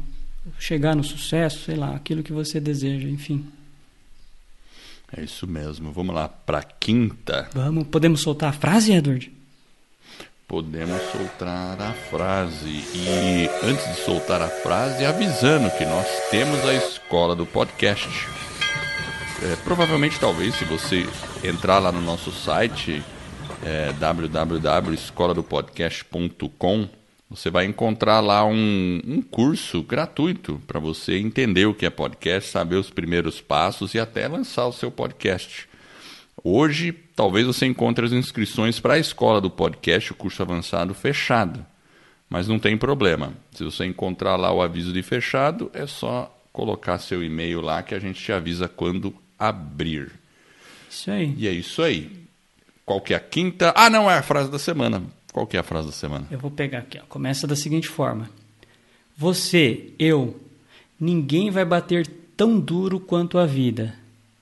[0.59, 3.47] Chegar no sucesso, sei lá, aquilo que você deseja, enfim.
[5.17, 5.93] É isso mesmo.
[5.93, 7.49] Vamos lá para quinta.
[7.55, 9.31] Vamos, podemos soltar a frase, Edward?
[10.47, 12.83] Podemos soltar a frase.
[12.95, 18.09] E antes de soltar a frase, avisando que nós temos a escola do podcast.
[19.43, 21.07] É, provavelmente, talvez, se você
[21.45, 23.05] entrar lá no nosso site
[23.65, 26.89] é, www.escoladopodcast.com
[27.31, 32.51] você vai encontrar lá um, um curso gratuito para você entender o que é podcast,
[32.51, 35.69] saber os primeiros passos e até lançar o seu podcast.
[36.43, 41.65] Hoje, talvez você encontre as inscrições para a escola do podcast, o curso avançado, fechado.
[42.31, 43.35] Mas não tem problema.
[43.53, 47.95] Se você encontrar lá o aviso de fechado, é só colocar seu e-mail lá que
[47.95, 50.11] a gente te avisa quando abrir.
[50.91, 51.35] Isso aí.
[51.37, 52.11] E é isso aí.
[52.85, 53.73] Qual que é a quinta?
[53.77, 55.03] Ah, não, é a frase da semana.
[55.33, 56.27] Qual que é a frase da semana?
[56.31, 56.99] Eu vou pegar aqui.
[56.99, 57.03] Ó.
[57.09, 58.31] Começa da seguinte forma:
[59.17, 60.41] Você, eu,
[60.99, 63.95] ninguém vai bater tão duro quanto a vida.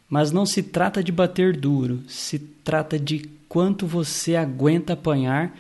[0.09, 5.53] Mas não se trata de bater duro, se trata de quanto você aguenta apanhar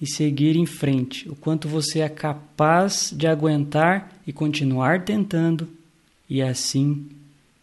[0.00, 5.68] e seguir em frente, o quanto você é capaz de aguentar e continuar tentando,
[6.30, 7.08] e é assim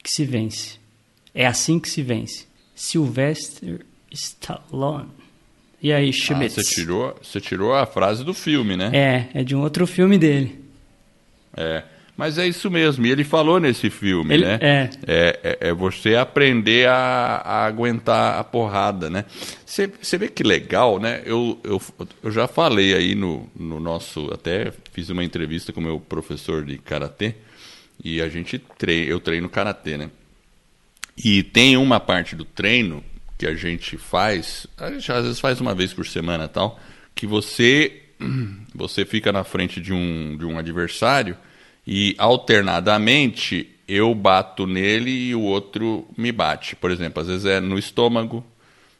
[0.03, 0.77] que se vence.
[1.35, 2.45] É assim que se vence.
[2.73, 5.09] Sylvester Stallone.
[5.83, 6.57] E aí, Schmitz?
[6.57, 8.89] Ah, você, tirou, você tirou a frase do filme, né?
[8.93, 10.63] É, é de um outro filme dele.
[11.55, 11.83] É.
[12.17, 14.57] Mas é isso mesmo, e ele falou nesse filme, Ele- né?
[14.61, 14.89] é.
[15.05, 19.25] É, é, é você aprender a, a aguentar a porrada, né?
[19.65, 21.21] Você vê que legal, né?
[21.25, 21.81] Eu, eu,
[22.23, 24.29] eu já falei aí no, no nosso.
[24.33, 27.35] Até fiz uma entrevista com o meu professor de karatê,
[28.01, 30.09] e a gente treina, eu treino karatê, né?
[31.17, 33.03] E tem uma parte do treino
[33.37, 36.79] que a gente faz, a gente às vezes faz uma vez por semana tal,
[37.13, 38.01] que você
[38.73, 41.37] você fica na frente de um, de um adversário
[41.85, 46.75] e alternadamente eu bato nele e o outro me bate.
[46.75, 48.43] Por exemplo, às vezes é no estômago,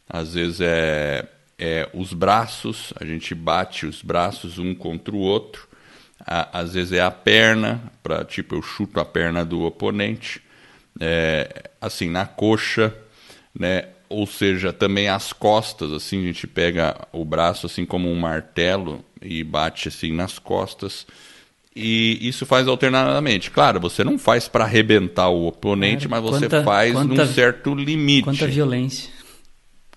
[0.08, 5.68] às vezes é, é os braços, a gente bate os braços um contra o outro.
[6.26, 10.42] A- Às vezes é a perna, para tipo eu chuto a perna do oponente,
[11.00, 12.94] é, assim na coxa,
[13.58, 13.86] né?
[14.08, 19.04] Ou seja, também as costas, assim a gente pega o braço assim como um martelo
[19.22, 21.08] e bate assim nas costas.
[21.76, 23.52] E isso faz alternadamente.
[23.52, 26.24] Claro, você não faz para arrebentar o oponente, Claro.
[26.24, 29.10] mas você Quanta- faz quanta- num certo limite Quanta violência.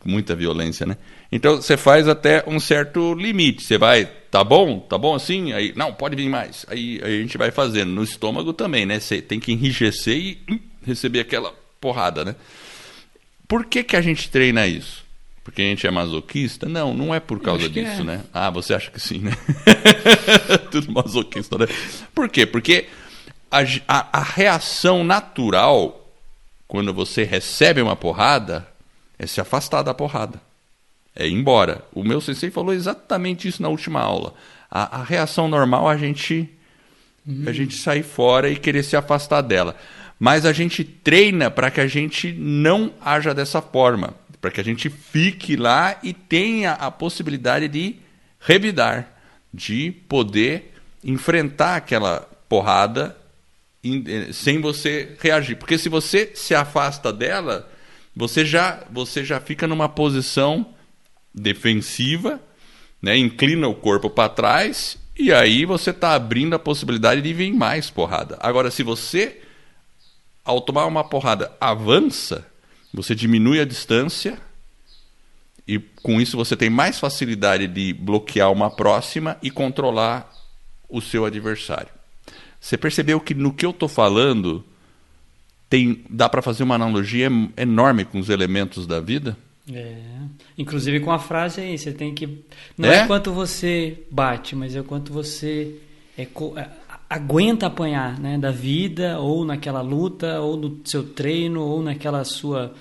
[0.05, 0.97] muita violência, né?
[1.31, 3.63] Então você faz até um certo limite.
[3.63, 4.81] Você vai, tá bom?
[4.81, 5.53] Tá bom assim?
[5.53, 6.65] Aí, não, pode vir mais.
[6.69, 7.93] Aí, aí a gente vai fazendo.
[7.93, 8.99] No estômago também, né?
[8.99, 10.39] Você tem que enrijecer e
[10.89, 12.35] receber aquela porrada, né?
[13.47, 15.05] Por que, que a gente treina isso?
[15.45, 16.69] Porque a gente é masoquista?
[16.69, 18.05] Não, não é por causa disso, é.
[18.05, 18.25] né?
[18.35, 19.33] Ah, você acha que sim, né?
[20.71, 21.67] Tudo masoquista, né?
[22.15, 22.45] Por quê?
[22.45, 22.87] Porque
[23.51, 26.07] a, a- a reação natural
[26.67, 28.69] quando você recebe uma porrada
[29.19, 30.41] é se afastar da porrada.
[31.17, 31.83] É ir embora.
[31.95, 34.35] O meu sensei falou exatamente isso na última aula.
[34.71, 36.49] A, a reação normal é a gente
[37.47, 39.77] a gente sair fora e querer se afastar dela.
[40.19, 44.65] Mas a gente treina para que a gente não haja dessa forma, para que a
[44.65, 47.97] gente fique lá e tenha a possibilidade de
[48.41, 49.09] revidar,
[49.53, 53.17] de poder enfrentar aquela porrada
[53.85, 55.57] eh, sem você reagir.
[55.57, 57.71] Porque se você se afasta dela,
[58.15, 60.75] você já, você já fica numa posição
[61.33, 62.41] defensiva,
[63.01, 63.17] né?
[63.17, 67.91] inclina o corpo para trás e aí você está abrindo a possibilidade de vir mais
[67.91, 68.37] porrada.
[68.41, 69.41] Agora, se você,
[70.49, 72.47] ao tomar uma porrada, avança,
[72.93, 74.39] você diminui a distância
[75.67, 80.33] e com isso você tem mais facilidade de bloquear uma próxima e controlar
[80.89, 81.89] o seu adversário.
[82.59, 84.65] Você percebeu que no que eu estou falando
[85.69, 89.37] tem, dá para fazer uma analogia enorme com os elementos da vida?
[89.71, 89.99] É.
[90.57, 92.43] Inclusive com a frase aí, você tem que.
[92.77, 93.01] Não É?
[93.01, 95.75] é, quanto você bate, mas é quanto você
[96.17, 96.69] é, co- a-
[97.09, 98.37] aguenta apanhar, né?
[98.37, 102.75] Da vida, ou naquela luta, ou no seu treino, ou naquela sua,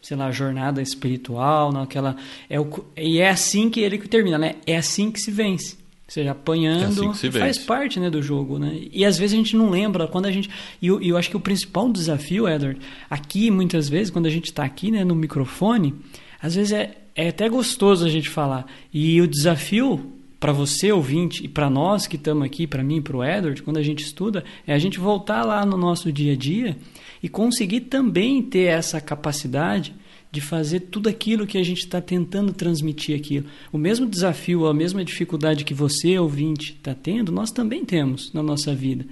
[0.00, 2.16] sei lá, jornada espiritual, naquela.
[2.48, 4.56] É o, e é assim que ele termina, né?
[4.66, 5.76] É assim que se vence.
[6.06, 8.82] Ou seja, apanhando É assim se faz parte né, do jogo, né?
[8.92, 10.48] E às vezes a gente não lembra quando a gente.
[10.80, 14.46] E eu, eu acho que o principal desafio, Edward, aqui muitas vezes, quando a gente
[14.46, 15.94] está aqui né, no microfone,
[16.40, 18.66] às vezes é, é até gostoso a gente falar.
[18.92, 23.00] E o desafio para você, ouvinte, e para nós que estamos aqui, para mim e
[23.00, 26.32] para o Edward, quando a gente estuda, é a gente voltar lá no nosso dia
[26.32, 26.76] a dia
[27.22, 29.94] e conseguir também ter essa capacidade
[30.32, 33.46] de fazer tudo aquilo que a gente está tentando transmitir aquilo.
[33.72, 38.42] O mesmo desafio, a mesma dificuldade que você, ouvinte, está tendo, nós também temos na
[38.42, 39.06] nossa vida.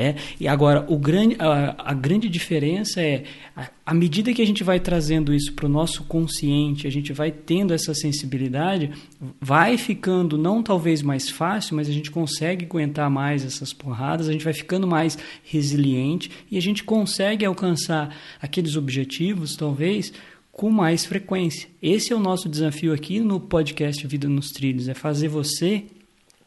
[0.00, 3.24] É, e agora, o grande, a, a grande diferença é,
[3.56, 7.12] a- à medida que a gente vai trazendo isso para o nosso consciente, a gente
[7.12, 8.92] vai tendo essa sensibilidade,
[9.40, 14.32] vai ficando não talvez mais fácil, mas a gente consegue aguentar mais essas porradas, a
[14.32, 20.12] gente vai ficando mais resiliente e a gente consegue alcançar aqueles objetivos, talvez,
[20.52, 21.68] com mais frequência.
[21.82, 25.86] Esse é o nosso desafio aqui no podcast Vida nos Trilhos, é fazer você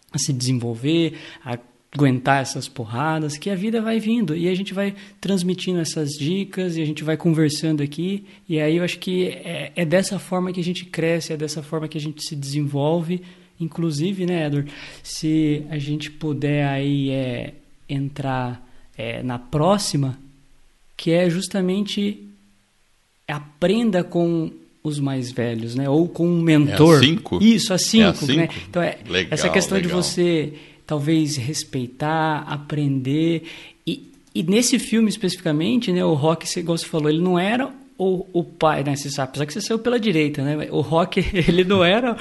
[0.10, 1.58] a se desenvolver, a
[1.94, 6.78] aguentar essas porradas, que a vida vai vindo e a gente vai transmitindo essas dicas
[6.78, 10.54] e a gente vai conversando aqui e aí eu acho que é, é dessa forma
[10.54, 13.22] que a gente cresce, é dessa forma que a gente se desenvolve,
[13.60, 14.72] inclusive, né, Edward,
[15.04, 17.54] se a gente puder aí é,
[17.90, 18.66] entrar
[18.98, 20.18] é, na próxima,
[20.96, 22.26] que é justamente
[23.28, 24.52] aprenda com
[24.84, 25.88] os mais velhos, né?
[25.88, 26.96] Ou com um mentor.
[26.96, 27.44] É a cinco?
[27.44, 28.34] Isso, a cinco, É a cinco?
[28.34, 28.50] né?
[28.70, 30.02] Então é Legal, essa questão de legal.
[30.02, 30.54] você
[30.92, 33.44] talvez respeitar, aprender
[33.88, 36.04] e, e nesse filme especificamente, né?
[36.04, 38.94] O Rock, igual você falou, ele não era o, o pai, né?
[38.94, 40.68] Você sabe, apesar que você saiu pela direita, né?
[40.70, 42.18] O Rock, ele não era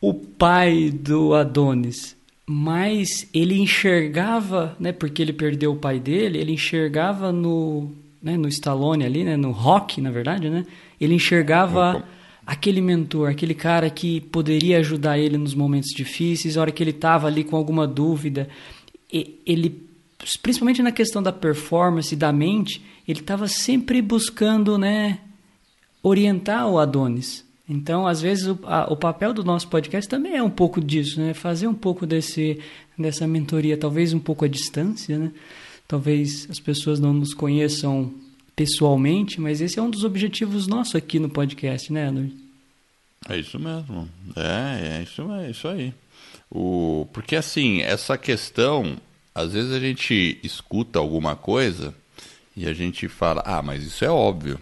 [0.00, 2.14] o pai do Adonis,
[2.46, 4.92] mas ele enxergava, né?
[4.92, 7.90] Porque ele perdeu o pai dele, ele enxergava no
[8.22, 10.64] né, no Stallone ali, né, no Rock, na verdade, né?
[11.00, 12.04] Ele enxergava
[12.46, 16.90] aquele mentor, aquele cara que poderia ajudar ele nos momentos difíceis, a hora que ele
[16.90, 18.48] estava ali com alguma dúvida,
[19.10, 19.82] ele
[20.42, 25.18] principalmente na questão da performance da mente, ele estava sempre buscando, né,
[26.02, 27.44] orientar o Adonis.
[27.68, 31.18] Então, às vezes, o, a, o, papel do nosso podcast também é um pouco disso,
[31.18, 31.32] né?
[31.32, 32.58] Fazer um pouco desse,
[32.98, 35.32] dessa mentoria, talvez um pouco à distância, né?
[35.88, 38.12] Talvez as pessoas não nos conheçam
[38.54, 42.34] pessoalmente, mas esse é um dos objetivos nossos aqui no podcast, né, Edward?
[43.28, 44.08] É isso mesmo.
[44.36, 45.92] É, é isso, é isso aí.
[46.50, 48.96] O, porque assim, essa questão,
[49.34, 51.94] às vezes a gente escuta alguma coisa
[52.56, 54.58] e a gente fala, ah, mas isso é óbvio.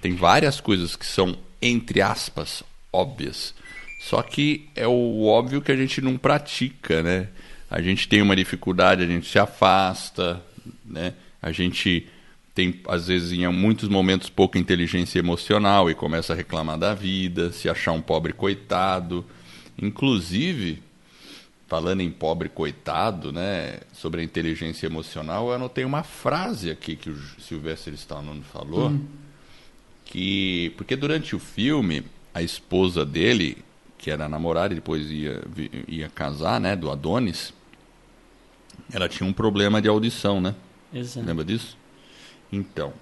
[0.00, 3.54] Tem várias coisas que são, entre aspas, óbvias.
[4.00, 7.28] Só que é o óbvio que a gente não pratica, né?
[7.70, 10.42] A gente tem uma dificuldade, a gente se afasta,
[10.84, 11.14] né?
[11.40, 12.08] A gente
[12.54, 17.52] tem, às vezes, em muitos momentos, pouca inteligência emocional e começa a reclamar da vida,
[17.52, 19.24] se achar um pobre coitado.
[19.80, 20.82] Inclusive,
[21.66, 27.10] falando em pobre coitado, né, sobre a inteligência emocional, eu anotei uma frase aqui que
[27.10, 28.90] o Sylvester Stallone falou.
[28.90, 29.22] Hum
[30.12, 33.64] que porque durante o filme a esposa dele,
[33.96, 35.42] que era namorada e depois ia,
[35.88, 37.54] ia casar, né, do Adonis,
[38.92, 40.54] ela tinha um problema de audição, né?
[40.92, 41.26] Exato.
[41.26, 41.78] Lembra disso?
[42.52, 42.92] Então,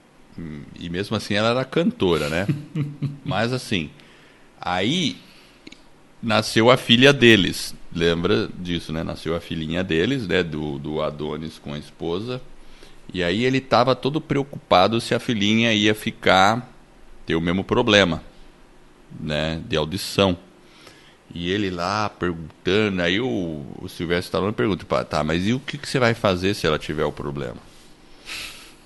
[0.79, 2.47] e mesmo assim ela era cantora, né?
[3.25, 3.91] Mas assim,
[4.61, 5.17] aí
[6.23, 7.75] nasceu a filha deles.
[7.93, 9.03] Lembra disso, né?
[9.03, 10.43] Nasceu a filhinha deles, né?
[10.43, 12.41] Do, do Adonis com a esposa.
[13.13, 16.71] E aí ele estava todo preocupado se a filhinha ia ficar
[17.27, 18.23] ter o mesmo problema,
[19.21, 20.37] né, de audição.
[21.33, 25.79] E ele lá perguntando, aí o, o Silvestre Stallone pergunta, tá, mas e o que,
[25.79, 27.70] que você vai fazer se ela tiver o problema?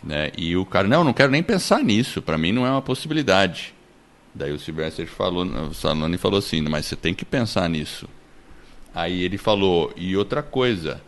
[0.04, 0.30] Né?
[0.36, 3.74] E o cara, não, não quero nem pensar nisso, para mim não é uma possibilidade.
[4.34, 8.08] Daí o Silvestre falou, o Stallone falou assim, mas você tem que pensar nisso.
[8.94, 11.00] Aí ele falou, e outra coisa,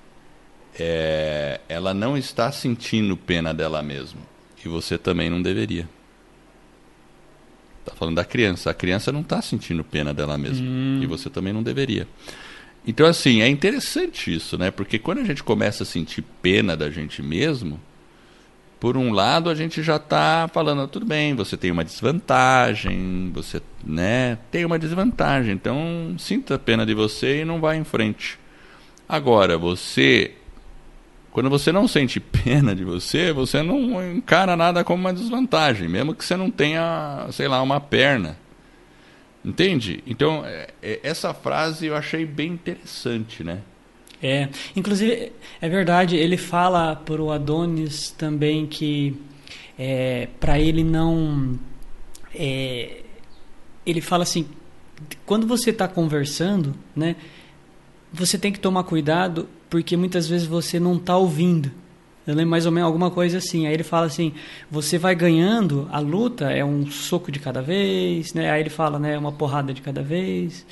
[0.79, 4.21] é, ela não está sentindo pena dela mesma.
[4.65, 5.89] E você também não deveria.
[7.85, 8.71] Tá falando da criança.
[8.71, 10.67] A criança não está sentindo pena dela mesma.
[10.67, 11.01] Hum.
[11.03, 12.09] E você também não deveria.
[12.85, 14.71] Então, assim, é interessante isso, né?
[14.71, 17.81] Porque quando a gente começa a sentir pena da gente mesmo,
[18.87, 23.61] por um lado a gente já está falando, tudo bem, você tem uma desvantagem, você
[23.85, 28.39] né, tem uma desvantagem, então sinta pena de você e não vá em frente.
[29.09, 30.35] Agora, você
[31.33, 36.15] quando você não sente pena de você, você não encara nada como uma desvantagem, mesmo
[36.15, 38.39] que você não tenha, sei lá, uma perna.
[39.45, 40.01] Entende?
[40.07, 43.63] Então, é, é, essa frase eu achei bem interessante, né?
[44.23, 49.17] É, inclusive, é verdade, ele fala para o Adonis também que
[49.79, 51.59] é, para ele não.
[52.35, 53.03] É,
[53.85, 54.47] ele fala assim:
[55.25, 57.17] quando você está conversando, né,
[58.13, 61.71] você tem que tomar cuidado porque muitas vezes você não está ouvindo.
[62.27, 63.67] Eu lembro mais ou menos alguma coisa assim.
[63.67, 64.33] Aí ele fala assim:
[64.71, 68.51] você vai ganhando, a luta é um soco de cada vez, né?
[68.51, 69.17] Aí ele fala, né?
[69.19, 70.67] Uma porrada de cada vez.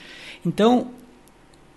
[0.45, 0.91] Então,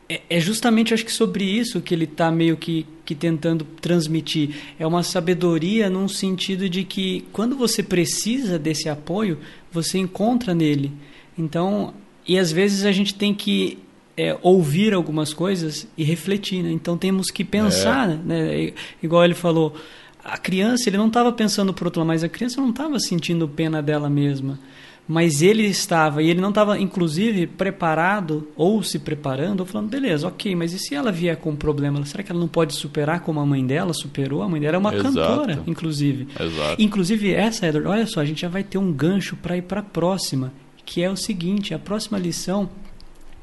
[0.10, 4.56] é, é justamente acho que sobre isso que ele está meio que, que tentando transmitir.
[4.80, 9.40] É uma sabedoria num sentido de que quando você precisa desse apoio,
[9.72, 10.92] você encontra nele.
[11.38, 11.94] Então,
[12.28, 13.80] e às vezes a gente tem que
[14.16, 16.72] é, ouvir algumas coisas e refletir, né?
[16.72, 18.16] Então temos que pensar, é.
[18.16, 18.74] né?
[19.04, 19.76] Igual ele falou,
[20.24, 23.48] a criança, ele não estava pensando por outro lado, mas a criança não estava sentindo
[23.48, 24.60] pena dela mesma.
[25.08, 30.28] Mas ele estava, e ele não estava, inclusive, preparado ou se preparando, ou falando, beleza,
[30.28, 32.04] ok, mas e se ela vier com um problema?
[32.06, 34.42] Será que ela não pode superar como a mãe dela superou?
[34.42, 35.14] A mãe dela é uma Exato.
[35.14, 36.28] cantora, inclusive.
[36.38, 36.82] Exato.
[36.82, 39.80] Inclusive, essa, Edward, olha só, a gente já vai ter um gancho para ir para
[39.80, 40.52] a próxima,
[40.86, 42.70] que é o seguinte: a próxima lição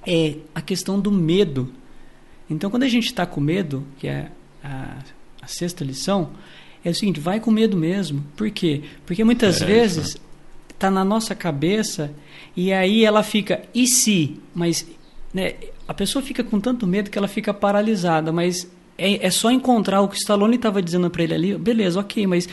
[0.06, 1.72] é a questão do medo.
[2.48, 4.30] Então, quando a gente está com medo, que é
[4.62, 4.98] a,
[5.40, 6.30] a, sexta lição,
[6.84, 8.22] é o seguinte: vai com medo mesmo.
[8.36, 8.82] Por quê?
[9.06, 10.18] Porque muitas é, vezes
[10.84, 12.12] está na nossa cabeça
[12.54, 14.38] e aí ela fica, e se?
[14.54, 14.86] Mas
[15.32, 15.54] né,
[15.88, 20.02] a pessoa fica com tanto medo que ela fica paralisada, mas é, é só encontrar
[20.02, 22.48] o que o Stallone estava dizendo para ele ali, beleza, ok, mas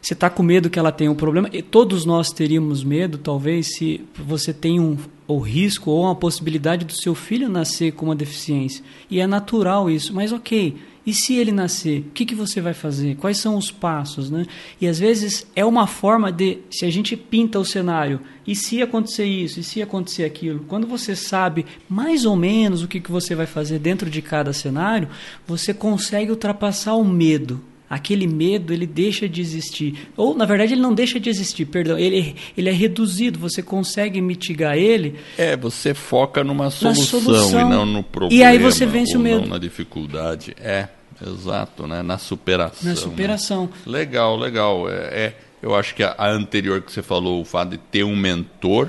[0.00, 1.48] você está com medo que ela tenha um problema?
[1.52, 6.84] E todos nós teríamos medo, talvez, se você tem um o risco ou uma possibilidade
[6.84, 8.84] do seu filho nascer com uma deficiência.
[9.10, 10.76] E é natural isso, mas ok.
[11.04, 13.16] E se ele nascer, o que, que você vai fazer?
[13.16, 14.30] Quais são os passos?
[14.30, 14.46] Né?
[14.80, 18.80] E às vezes é uma forma de, se a gente pinta o cenário, e se
[18.80, 23.10] acontecer isso, e se acontecer aquilo, quando você sabe mais ou menos o que, que
[23.10, 25.08] você vai fazer dentro de cada cenário,
[25.46, 27.60] você consegue ultrapassar o medo
[27.92, 30.08] aquele medo ele deixa de existir.
[30.16, 31.98] Ou, na verdade, ele não deixa de existir, perdão.
[31.98, 35.16] Ele, ele é reduzido, você consegue mitigar ele.
[35.36, 37.60] É, você foca numa solução, solução.
[37.60, 38.40] e não no problema.
[38.40, 39.46] E aí você vence o medo.
[39.46, 40.56] na dificuldade.
[40.58, 40.88] É,
[41.22, 42.00] exato, né?
[42.00, 42.88] Na superação.
[42.88, 43.64] Na superação.
[43.64, 43.70] Né?
[43.84, 44.88] Legal, legal.
[44.88, 48.04] É, é, eu acho que a, a anterior que você falou, o fato de ter
[48.04, 48.88] um mentor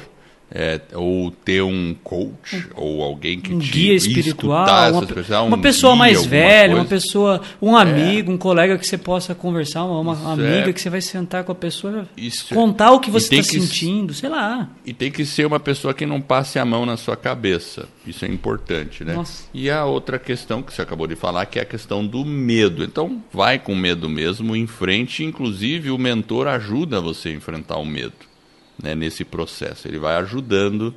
[0.55, 5.41] é, ou ter um coach um, ou alguém que um te guia espiritual, uma, pessoa,
[5.41, 7.81] uma pessoa mais velha, uma pessoa, um é.
[7.81, 8.35] amigo, é.
[8.35, 10.73] um colega que você possa conversar, uma, uma amiga é.
[10.73, 12.53] que você vai sentar com a pessoa, Isso.
[12.53, 14.69] contar o que você está sentindo, sei lá.
[14.85, 17.87] E tem que ser uma pessoa que não passe a mão na sua cabeça.
[18.05, 19.15] Isso é importante, né?
[19.15, 19.45] Nossa.
[19.53, 22.83] E a outra questão que você acabou de falar, que é a questão do medo.
[22.83, 27.85] Então, vai com medo mesmo em frente, inclusive o mentor ajuda você a enfrentar o
[27.85, 28.32] medo
[28.81, 29.87] né, nesse processo.
[29.87, 30.93] Ele vai ajudando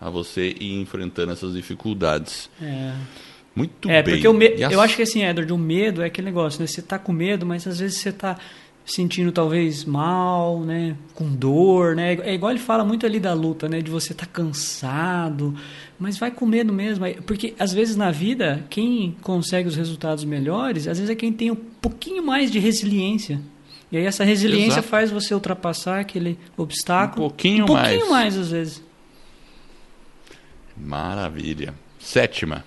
[0.00, 2.50] a você ir enfrentando essas dificuldades.
[2.60, 2.92] É.
[3.54, 4.14] Muito é, bem.
[4.14, 4.48] Porque o me...
[4.58, 6.66] Eu acho que assim, Edward, o medo é aquele negócio, né?
[6.66, 8.36] Você está com medo, mas às vezes você está
[8.84, 10.96] sentindo talvez mal, né?
[11.14, 12.14] Com dor, né?
[12.22, 13.80] É igual ele fala muito ali da luta, né?
[13.80, 15.54] De você estar tá cansado,
[15.98, 17.04] mas vai com medo mesmo.
[17.24, 21.50] Porque às vezes na vida, quem consegue os resultados melhores, às vezes é quem tem
[21.50, 23.40] um pouquinho mais de resiliência.
[23.94, 24.88] E aí essa resiliência Exato.
[24.88, 27.26] faz você ultrapassar aquele obstáculo.
[27.26, 28.34] Um pouquinho, um pouquinho mais.
[28.34, 28.82] mais às vezes.
[30.76, 31.72] Maravilha.
[32.00, 32.64] Sétima.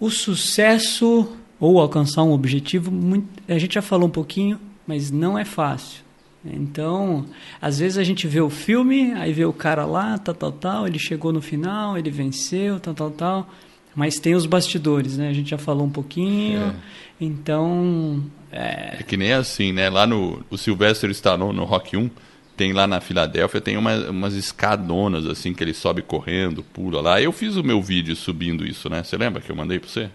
[0.00, 5.38] O sucesso ou alcançar um objetivo, muito, a gente já falou um pouquinho, mas não
[5.38, 6.02] é fácil.
[6.42, 7.26] Então,
[7.60, 10.86] às vezes a gente vê o filme, aí vê o cara lá, tal, tal, tal,
[10.86, 13.50] ele chegou no final, ele venceu, tal, tal, tal.
[13.98, 15.28] Mas tem os bastidores, né?
[15.28, 16.60] A gente já falou um pouquinho.
[16.60, 16.74] É.
[17.20, 18.22] Então.
[18.52, 18.98] É...
[19.00, 19.02] é...
[19.02, 19.90] que nem assim, né?
[19.90, 20.40] Lá no.
[20.48, 22.08] O Sylvester Stallone no Rock 1,
[22.56, 27.20] tem lá na Filadélfia, tem uma, umas escadonas assim que ele sobe correndo, pula lá.
[27.20, 29.02] Eu fiz o meu vídeo subindo isso, né?
[29.02, 30.08] Você lembra que eu mandei pra você?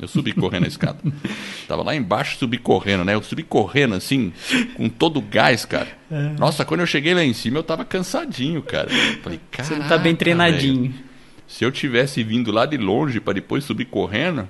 [0.00, 0.98] Eu subi correndo a escada.
[1.68, 3.14] Tava lá embaixo, subi correndo, né?
[3.14, 4.32] Eu subi correndo assim,
[4.78, 5.88] com todo o gás, cara.
[6.10, 6.30] É.
[6.38, 8.88] Nossa, quando eu cheguei lá em cima, eu tava cansadinho, cara.
[9.22, 9.68] Falei, cara.
[9.68, 10.90] Você não tá bem treinadinho.
[10.90, 11.09] Véio.
[11.50, 14.48] Se eu tivesse vindo lá de longe para depois subir correndo.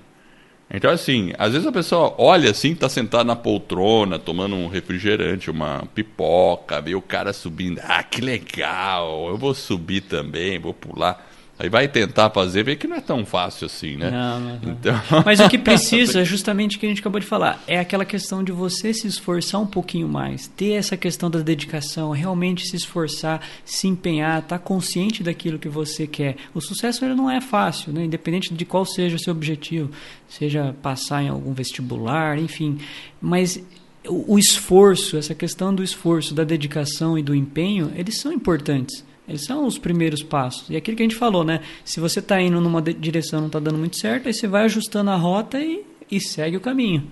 [0.71, 5.51] Então, assim, às vezes a pessoa olha assim, tá sentado na poltrona, tomando um refrigerante,
[5.51, 7.81] uma pipoca, vê o cara subindo.
[7.83, 11.27] Ah, que legal, eu vou subir também, vou pular.
[11.61, 14.11] Aí vai tentar fazer, vê que não é tão fácil assim, né?
[14.11, 14.73] Não, não, não.
[14.73, 14.95] Então...
[15.27, 18.07] Mas o que precisa, é justamente o que a gente acabou de falar, é aquela
[18.07, 22.77] questão de você se esforçar um pouquinho mais, ter essa questão da dedicação, realmente se
[22.77, 26.37] esforçar, se empenhar, estar tá consciente daquilo que você quer.
[26.55, 28.07] O sucesso ele não é fácil, né?
[28.07, 29.91] independente de qual seja o seu objetivo,
[30.31, 32.79] seja passar em algum vestibular, enfim.
[33.21, 33.63] Mas
[34.09, 39.05] o esforço, essa questão do esforço, da dedicação e do empenho, eles são importantes.
[39.31, 40.69] Eles são os primeiros passos.
[40.69, 41.61] E aquilo que a gente falou, né?
[41.85, 45.11] Se você está indo numa direção não está dando muito certo, aí você vai ajustando
[45.11, 47.11] a rota e, e segue o caminho.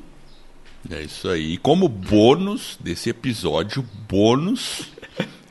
[0.91, 1.55] É isso aí.
[1.55, 4.91] E como bônus desse episódio, bônus,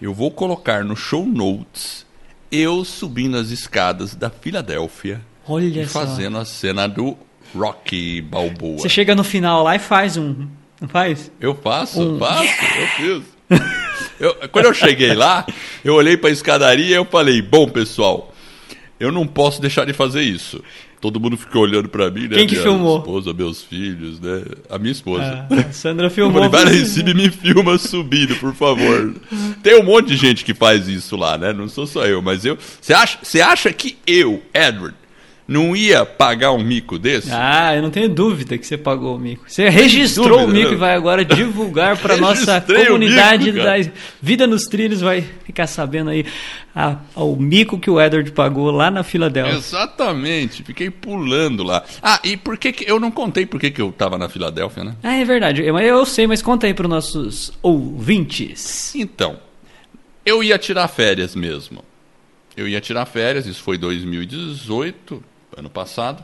[0.02, 2.06] eu vou colocar no show notes
[2.52, 6.42] eu subindo as escadas da Filadélfia Olha e fazendo só.
[6.42, 7.18] a cena do
[7.56, 8.80] Rocky Balboa.
[8.80, 10.48] Você chega no final lá e faz um,
[10.80, 11.32] não faz?
[11.40, 12.20] Eu faço, um...
[12.20, 12.44] faço,
[12.80, 13.24] eu fiz.
[14.20, 15.46] Eu, quando eu cheguei lá,
[15.84, 18.34] eu olhei para a escadaria e eu falei: Bom, pessoal,
[19.00, 20.62] eu não posso deixar de fazer isso.
[21.00, 22.38] Todo mundo ficou olhando para mim, né?
[22.38, 22.98] Quem que minha filmou?
[22.98, 24.42] esposa, meus filhos, né?
[24.68, 25.48] A minha esposa.
[25.48, 26.44] Ah, a Sandra filmou.
[26.44, 29.14] Eu falei, Recife, me filma subindo, por favor.
[29.62, 31.54] Tem um monte de gente que faz isso lá, né?
[31.54, 32.58] Não sou só eu, mas eu.
[32.82, 34.96] Você acha, acha que eu, Edward,
[35.48, 37.30] não ia pagar um mico desse?
[37.32, 39.46] Ah, eu não tenho dúvida que você pagou o mico.
[39.48, 43.76] Você registrou dúvida, o mico e vai agora divulgar para nossa comunidade mico, da
[44.22, 46.26] Vida nos Trilhos, vai ficar sabendo aí
[46.76, 49.56] a, o mico que o Edward pagou lá na Filadélfia.
[49.56, 51.82] Exatamente, fiquei pulando lá.
[52.04, 54.84] Ah, e por que, que eu não contei por que, que eu estava na Filadélfia,
[54.84, 54.96] né?
[55.02, 55.64] Ah, é verdade.
[55.64, 58.94] Eu, eu sei, mas conta aí para os nossos ouvintes.
[58.96, 59.40] Então,
[60.26, 61.86] eu ia tirar férias mesmo.
[62.58, 65.24] Eu ia tirar férias, isso foi 2018
[65.58, 66.24] ano passado.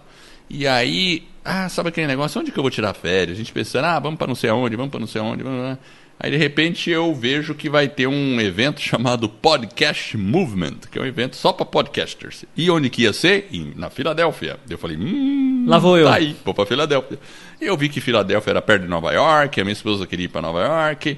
[0.49, 2.39] E aí, ah, sabe aquele negócio?
[2.39, 3.35] Onde que eu vou tirar férias?
[3.35, 5.43] A gente pensando, ah, vamos para não sei aonde, vamos para não sei aonde.
[5.43, 5.77] Vamos...
[6.19, 11.01] Aí de repente eu vejo que vai ter um evento chamado Podcast Movement, que é
[11.01, 12.45] um evento só para podcasters.
[12.55, 13.49] E onde que ia ser?
[13.75, 14.57] na Filadélfia.
[14.69, 16.07] Eu falei, hum, lá vou eu.
[16.07, 17.19] Tá aí, vou para Filadélfia.
[17.59, 20.41] Eu vi que Filadélfia era perto de Nova York, a minha esposa queria ir para
[20.41, 21.17] Nova York.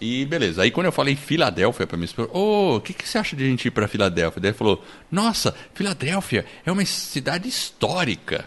[0.00, 0.62] E beleza.
[0.62, 3.36] Aí quando eu falei Filadélfia para minha esposa, ô, oh, o que, que você acha
[3.36, 4.40] de a gente ir para Filadélfia?
[4.40, 8.46] Daí ele falou, nossa, Filadélfia é uma cidade histórica.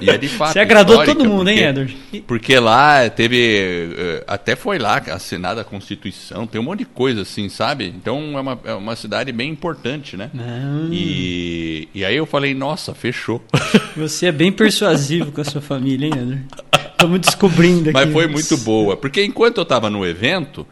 [0.00, 0.52] E é de fato.
[0.52, 1.96] Você agradou todo mundo, porque, hein, Edward?
[2.26, 3.92] Porque lá teve.
[3.96, 7.86] Eh, até foi lá assinada a Constituição, tem um monte de coisa assim, sabe?
[7.86, 10.30] Então é uma, é uma cidade bem importante, né?
[10.38, 10.88] Ah.
[10.90, 13.42] E, e aí eu falei, nossa, fechou.
[13.96, 16.46] Você é bem persuasivo com a sua família, hein, Edward?
[16.92, 17.92] Estamos descobrindo aqui.
[17.92, 18.96] Mas foi muito boa.
[18.96, 20.64] Porque enquanto eu estava no evento,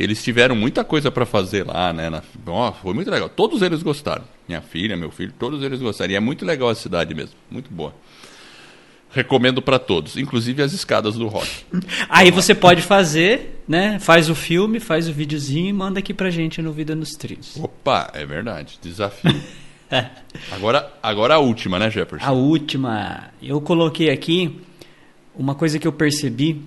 [0.00, 2.08] eles tiveram muita coisa para fazer lá, né?
[2.08, 3.28] Na, oh, foi muito legal.
[3.28, 4.24] Todos eles gostaram.
[4.48, 6.10] Minha filha, meu filho, todos eles gostaram.
[6.10, 7.34] E é muito legal a cidade mesmo.
[7.50, 7.94] Muito boa.
[9.10, 11.50] Recomendo para todos, inclusive as escadas do rock.
[12.08, 13.98] Aí você pode fazer, né?
[13.98, 17.58] Faz o filme, faz o videozinho e manda aqui pra gente no Vida nos Trilhos.
[17.58, 18.78] Opa, é verdade.
[18.80, 19.38] Desafio.
[20.50, 22.26] agora, agora a última, né, Jefferson?
[22.26, 23.30] A última.
[23.42, 24.62] Eu coloquei aqui
[25.36, 26.62] uma coisa que eu percebi.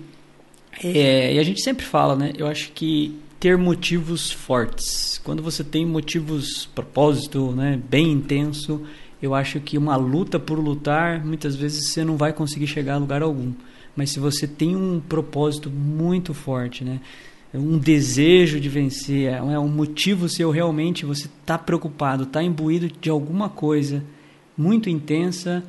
[0.84, 2.32] É, e a gente sempre fala, né?
[2.36, 5.20] Eu acho que ter motivos fortes.
[5.22, 8.80] Quando você tem motivos, propósito, né, bem intenso,
[9.20, 12.96] eu acho que uma luta por lutar, muitas vezes você não vai conseguir chegar a
[12.96, 13.52] lugar algum.
[13.94, 17.02] Mas se você tem um propósito muito forte, né?
[17.52, 23.10] um desejo de vencer, é um motivo seu realmente, você está preocupado, está imbuído de
[23.10, 24.02] alguma coisa
[24.56, 25.62] muito intensa,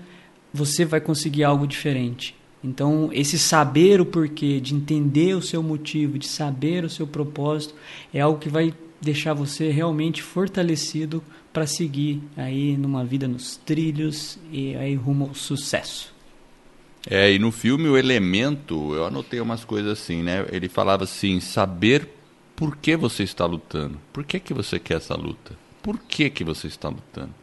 [0.53, 2.33] você vai conseguir algo diferente.
[2.65, 7.75] Então, esse saber o porquê, de entender o seu motivo, de saber o seu propósito,
[8.11, 14.39] é algo que vai deixar você realmente fortalecido para seguir aí numa vida nos trilhos
[14.51, 16.11] e aí rumo ao sucesso.
[17.07, 20.43] É, e no filme o elemento, eu anotei umas coisas assim, né?
[20.51, 22.09] Ele falava assim, saber
[22.55, 23.99] por que você está lutando.
[24.11, 25.55] Por que que você quer essa luta?
[25.83, 27.33] Por que que você está lutando?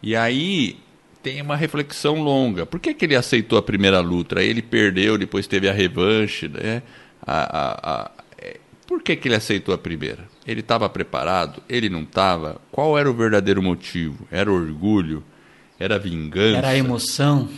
[0.00, 0.78] E aí
[1.22, 2.66] tem uma reflexão longa.
[2.66, 4.40] Por que que ele aceitou a primeira luta?
[4.40, 6.82] Aí ele perdeu, depois teve a revanche, né?
[7.24, 8.56] A, a, a, é,
[8.86, 10.28] por que que ele aceitou a primeira?
[10.46, 11.62] Ele estava preparado?
[11.68, 12.60] Ele não estava?
[12.70, 14.26] Qual era o verdadeiro motivo?
[14.30, 15.22] Era orgulho?
[15.78, 16.58] Era vingança?
[16.58, 17.48] Era emoção?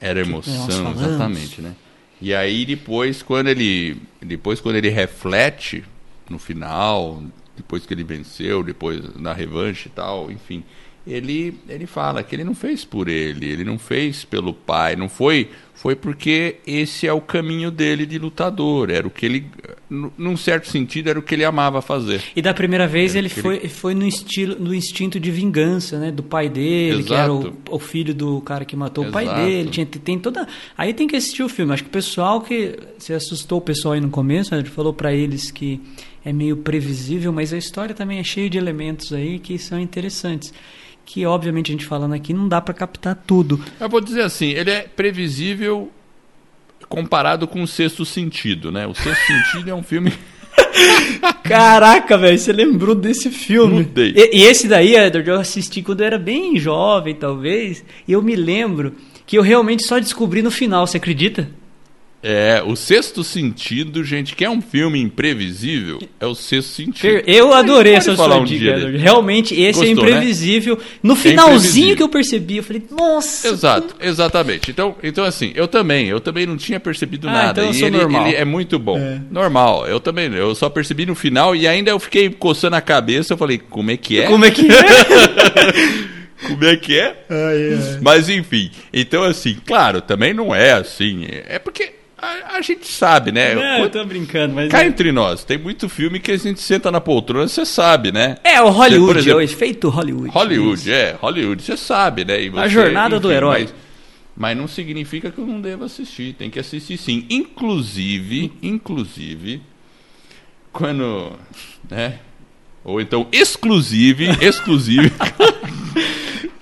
[0.00, 1.74] Era emoção, exatamente, né?
[2.22, 5.84] E aí depois quando ele depois quando ele reflete
[6.28, 7.22] no final,
[7.56, 10.64] depois que ele venceu, depois na revanche e tal, enfim,
[11.06, 15.08] ele, ele fala que ele não fez por ele, ele não fez pelo pai, não
[15.08, 15.48] foi
[15.80, 19.46] foi porque esse é o caminho dele de lutador, era o que ele,
[19.88, 22.22] num certo sentido, era o que ele amava fazer.
[22.36, 23.68] E da primeira vez ele foi, ele...
[23.70, 27.06] foi no estilo, no instinto de vingança, né, do pai dele, Exato.
[27.06, 29.10] que era o, o, filho do cara que matou Exato.
[29.10, 30.46] o pai dele, tinha, tem toda,
[30.76, 31.72] aí tem que assistir o filme.
[31.72, 34.92] Acho que o pessoal que se assustou o pessoal aí no começo, né, ele falou
[34.92, 35.80] para eles que
[36.22, 40.52] é meio previsível, mas a história também é cheia de elementos aí que são interessantes
[41.12, 43.60] que obviamente a gente falando aqui não dá para captar tudo.
[43.80, 45.90] Eu vou dizer assim, ele é previsível
[46.88, 48.86] comparado com o Sexto Sentido, né?
[48.86, 50.12] O Sexto Sentido é um filme
[51.42, 53.82] Caraca, velho, você lembrou desse filme?
[53.82, 54.12] Mudei.
[54.14, 58.22] E, e, esse daí, Edward, eu assisti quando eu era bem jovem, talvez, e eu
[58.22, 58.94] me lembro
[59.26, 61.50] que eu realmente só descobri no final, você acredita?
[62.22, 67.22] É, o Sexto Sentido, gente, que é um filme imprevisível, é o Sexto Sentido.
[67.26, 68.90] Eu adorei essa sua um dica.
[68.90, 70.76] Realmente, esse é Gostou, é imprevisível.
[70.76, 70.82] Né?
[71.02, 73.48] No finalzinho é que eu percebi, eu falei, nossa.
[73.48, 74.06] Exato, que...
[74.06, 74.70] exatamente.
[74.70, 77.64] Então, então, assim, eu também, eu também não tinha percebido ah, nada.
[77.64, 78.98] Então e ele, ele é muito bom.
[78.98, 79.18] É.
[79.30, 83.32] Normal, eu também, eu só percebi no final e ainda eu fiquei coçando a cabeça,
[83.32, 84.26] eu falei, como é que é?
[84.26, 86.10] Como é que é?
[86.46, 87.26] Como é que é?
[88.00, 91.26] Mas enfim, então assim, claro, também não é assim.
[91.28, 93.54] É porque a, a, gente sabe, né?
[93.54, 94.70] Não, eu tô brincando, mas.
[94.70, 94.86] Cá é...
[94.86, 98.36] entre nós, tem muito filme que a gente senta na poltrona, você sabe, né?
[98.44, 100.30] É, o Hollywood, você, exemplo, é o efeito Hollywood.
[100.30, 100.90] Hollywood, isso.
[100.90, 102.48] é, Hollywood, você sabe, né?
[102.48, 103.60] Você, a jornada enfim, do herói.
[103.62, 103.74] Mas,
[104.36, 107.26] mas, não significa que eu não devo assistir, tem que assistir sim.
[107.30, 109.62] Inclusive, inclusive,
[110.72, 111.32] quando.
[111.90, 112.18] né?
[112.84, 115.12] Ou então, exclusive, exclusive.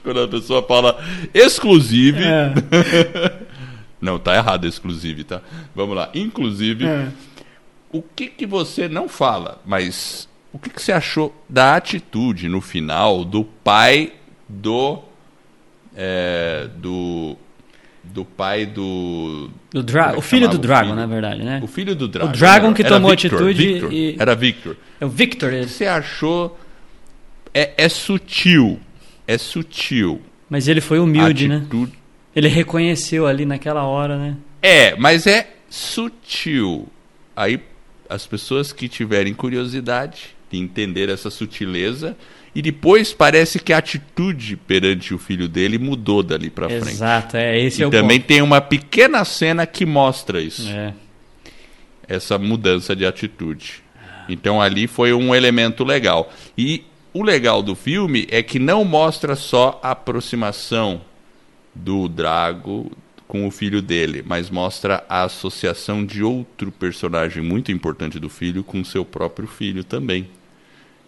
[0.05, 0.99] quando a pessoa fala
[1.35, 2.23] exclusive.
[2.23, 3.39] É.
[4.01, 5.42] Não, tá errado exclusive, tá?
[5.74, 6.11] Vamos lá.
[6.14, 7.09] Inclusive, é.
[7.90, 12.61] o que que você não fala, mas o que que você achou da atitude no
[12.61, 14.12] final do pai
[14.49, 15.03] do
[15.94, 17.36] é, do
[18.05, 19.51] do pai do.
[19.70, 21.61] do Dra é o filho do Dragon, na verdade, né?
[21.62, 22.30] O filho do Dragon.
[22.30, 23.66] O Dragon que tomou Victor, atitude.
[23.66, 24.16] Victor, e...
[24.18, 24.76] Era Victor.
[25.01, 25.53] É o Victor.
[25.53, 26.59] O que você achou?
[27.53, 28.80] É, é sutil.
[29.26, 30.22] É sutil.
[30.49, 31.92] Mas ele foi humilde, atitude...
[31.92, 31.97] né?
[32.39, 34.36] Ele reconheceu ali naquela hora, né?
[34.62, 36.86] É, mas é sutil.
[37.34, 37.61] Aí
[38.09, 42.16] as pessoas que tiverem curiosidade de entender essa sutileza
[42.55, 46.91] e depois parece que a atitude perante o filho dele mudou dali para frente.
[46.91, 48.28] Exato, é esse e é o também ponto.
[48.28, 50.68] tem uma pequena cena que mostra isso.
[50.68, 50.95] É.
[52.07, 53.82] Essa mudança de atitude.
[54.28, 56.32] Então ali foi um elemento legal.
[56.57, 61.01] E o legal do filme é que não mostra só a aproximação
[61.79, 62.91] do Drago
[63.26, 68.64] com o filho dele, mas mostra a associação de outro personagem muito importante do filho
[68.64, 70.29] com seu próprio filho também.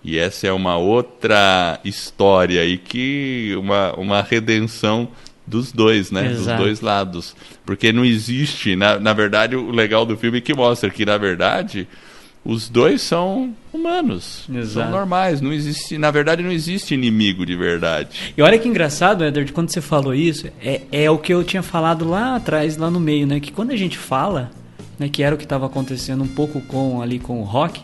[0.05, 5.09] E essa é uma outra história aí que uma, uma redenção
[5.47, 6.31] dos dois, né?
[6.31, 6.57] Exato.
[6.57, 7.37] Dos dois lados.
[7.67, 11.19] Porque não existe, na, na verdade, o legal do filme é que mostra que, na
[11.19, 11.89] verdade,
[12.45, 14.45] os dois são humanos.
[14.53, 14.87] Exato.
[14.89, 15.41] São normais.
[15.41, 18.33] Não existe, na verdade, não existe inimigo de verdade.
[18.37, 21.63] E olha que engraçado, Edward, quando você falou isso, é, é o que eu tinha
[21.63, 23.41] falado lá atrás, lá no meio, né?
[23.41, 24.51] Que quando a gente fala,
[24.99, 27.83] né, que era o que estava acontecendo um pouco com ali com o Rock,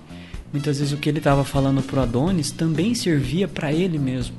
[0.53, 4.35] muitas vezes o que ele estava falando pro Adonis também servia para ele mesmo.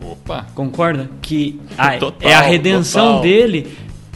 [0.00, 0.46] Opa!
[0.54, 1.10] Concorda?
[1.20, 3.22] Que a- Total, é a redenção total.
[3.22, 3.66] dele,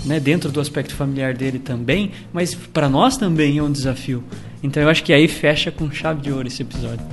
[0.05, 4.23] né, dentro do aspecto familiar dele também, mas para nós também é um desafio.
[4.63, 7.05] Então eu acho que aí fecha com chave de ouro esse episódio.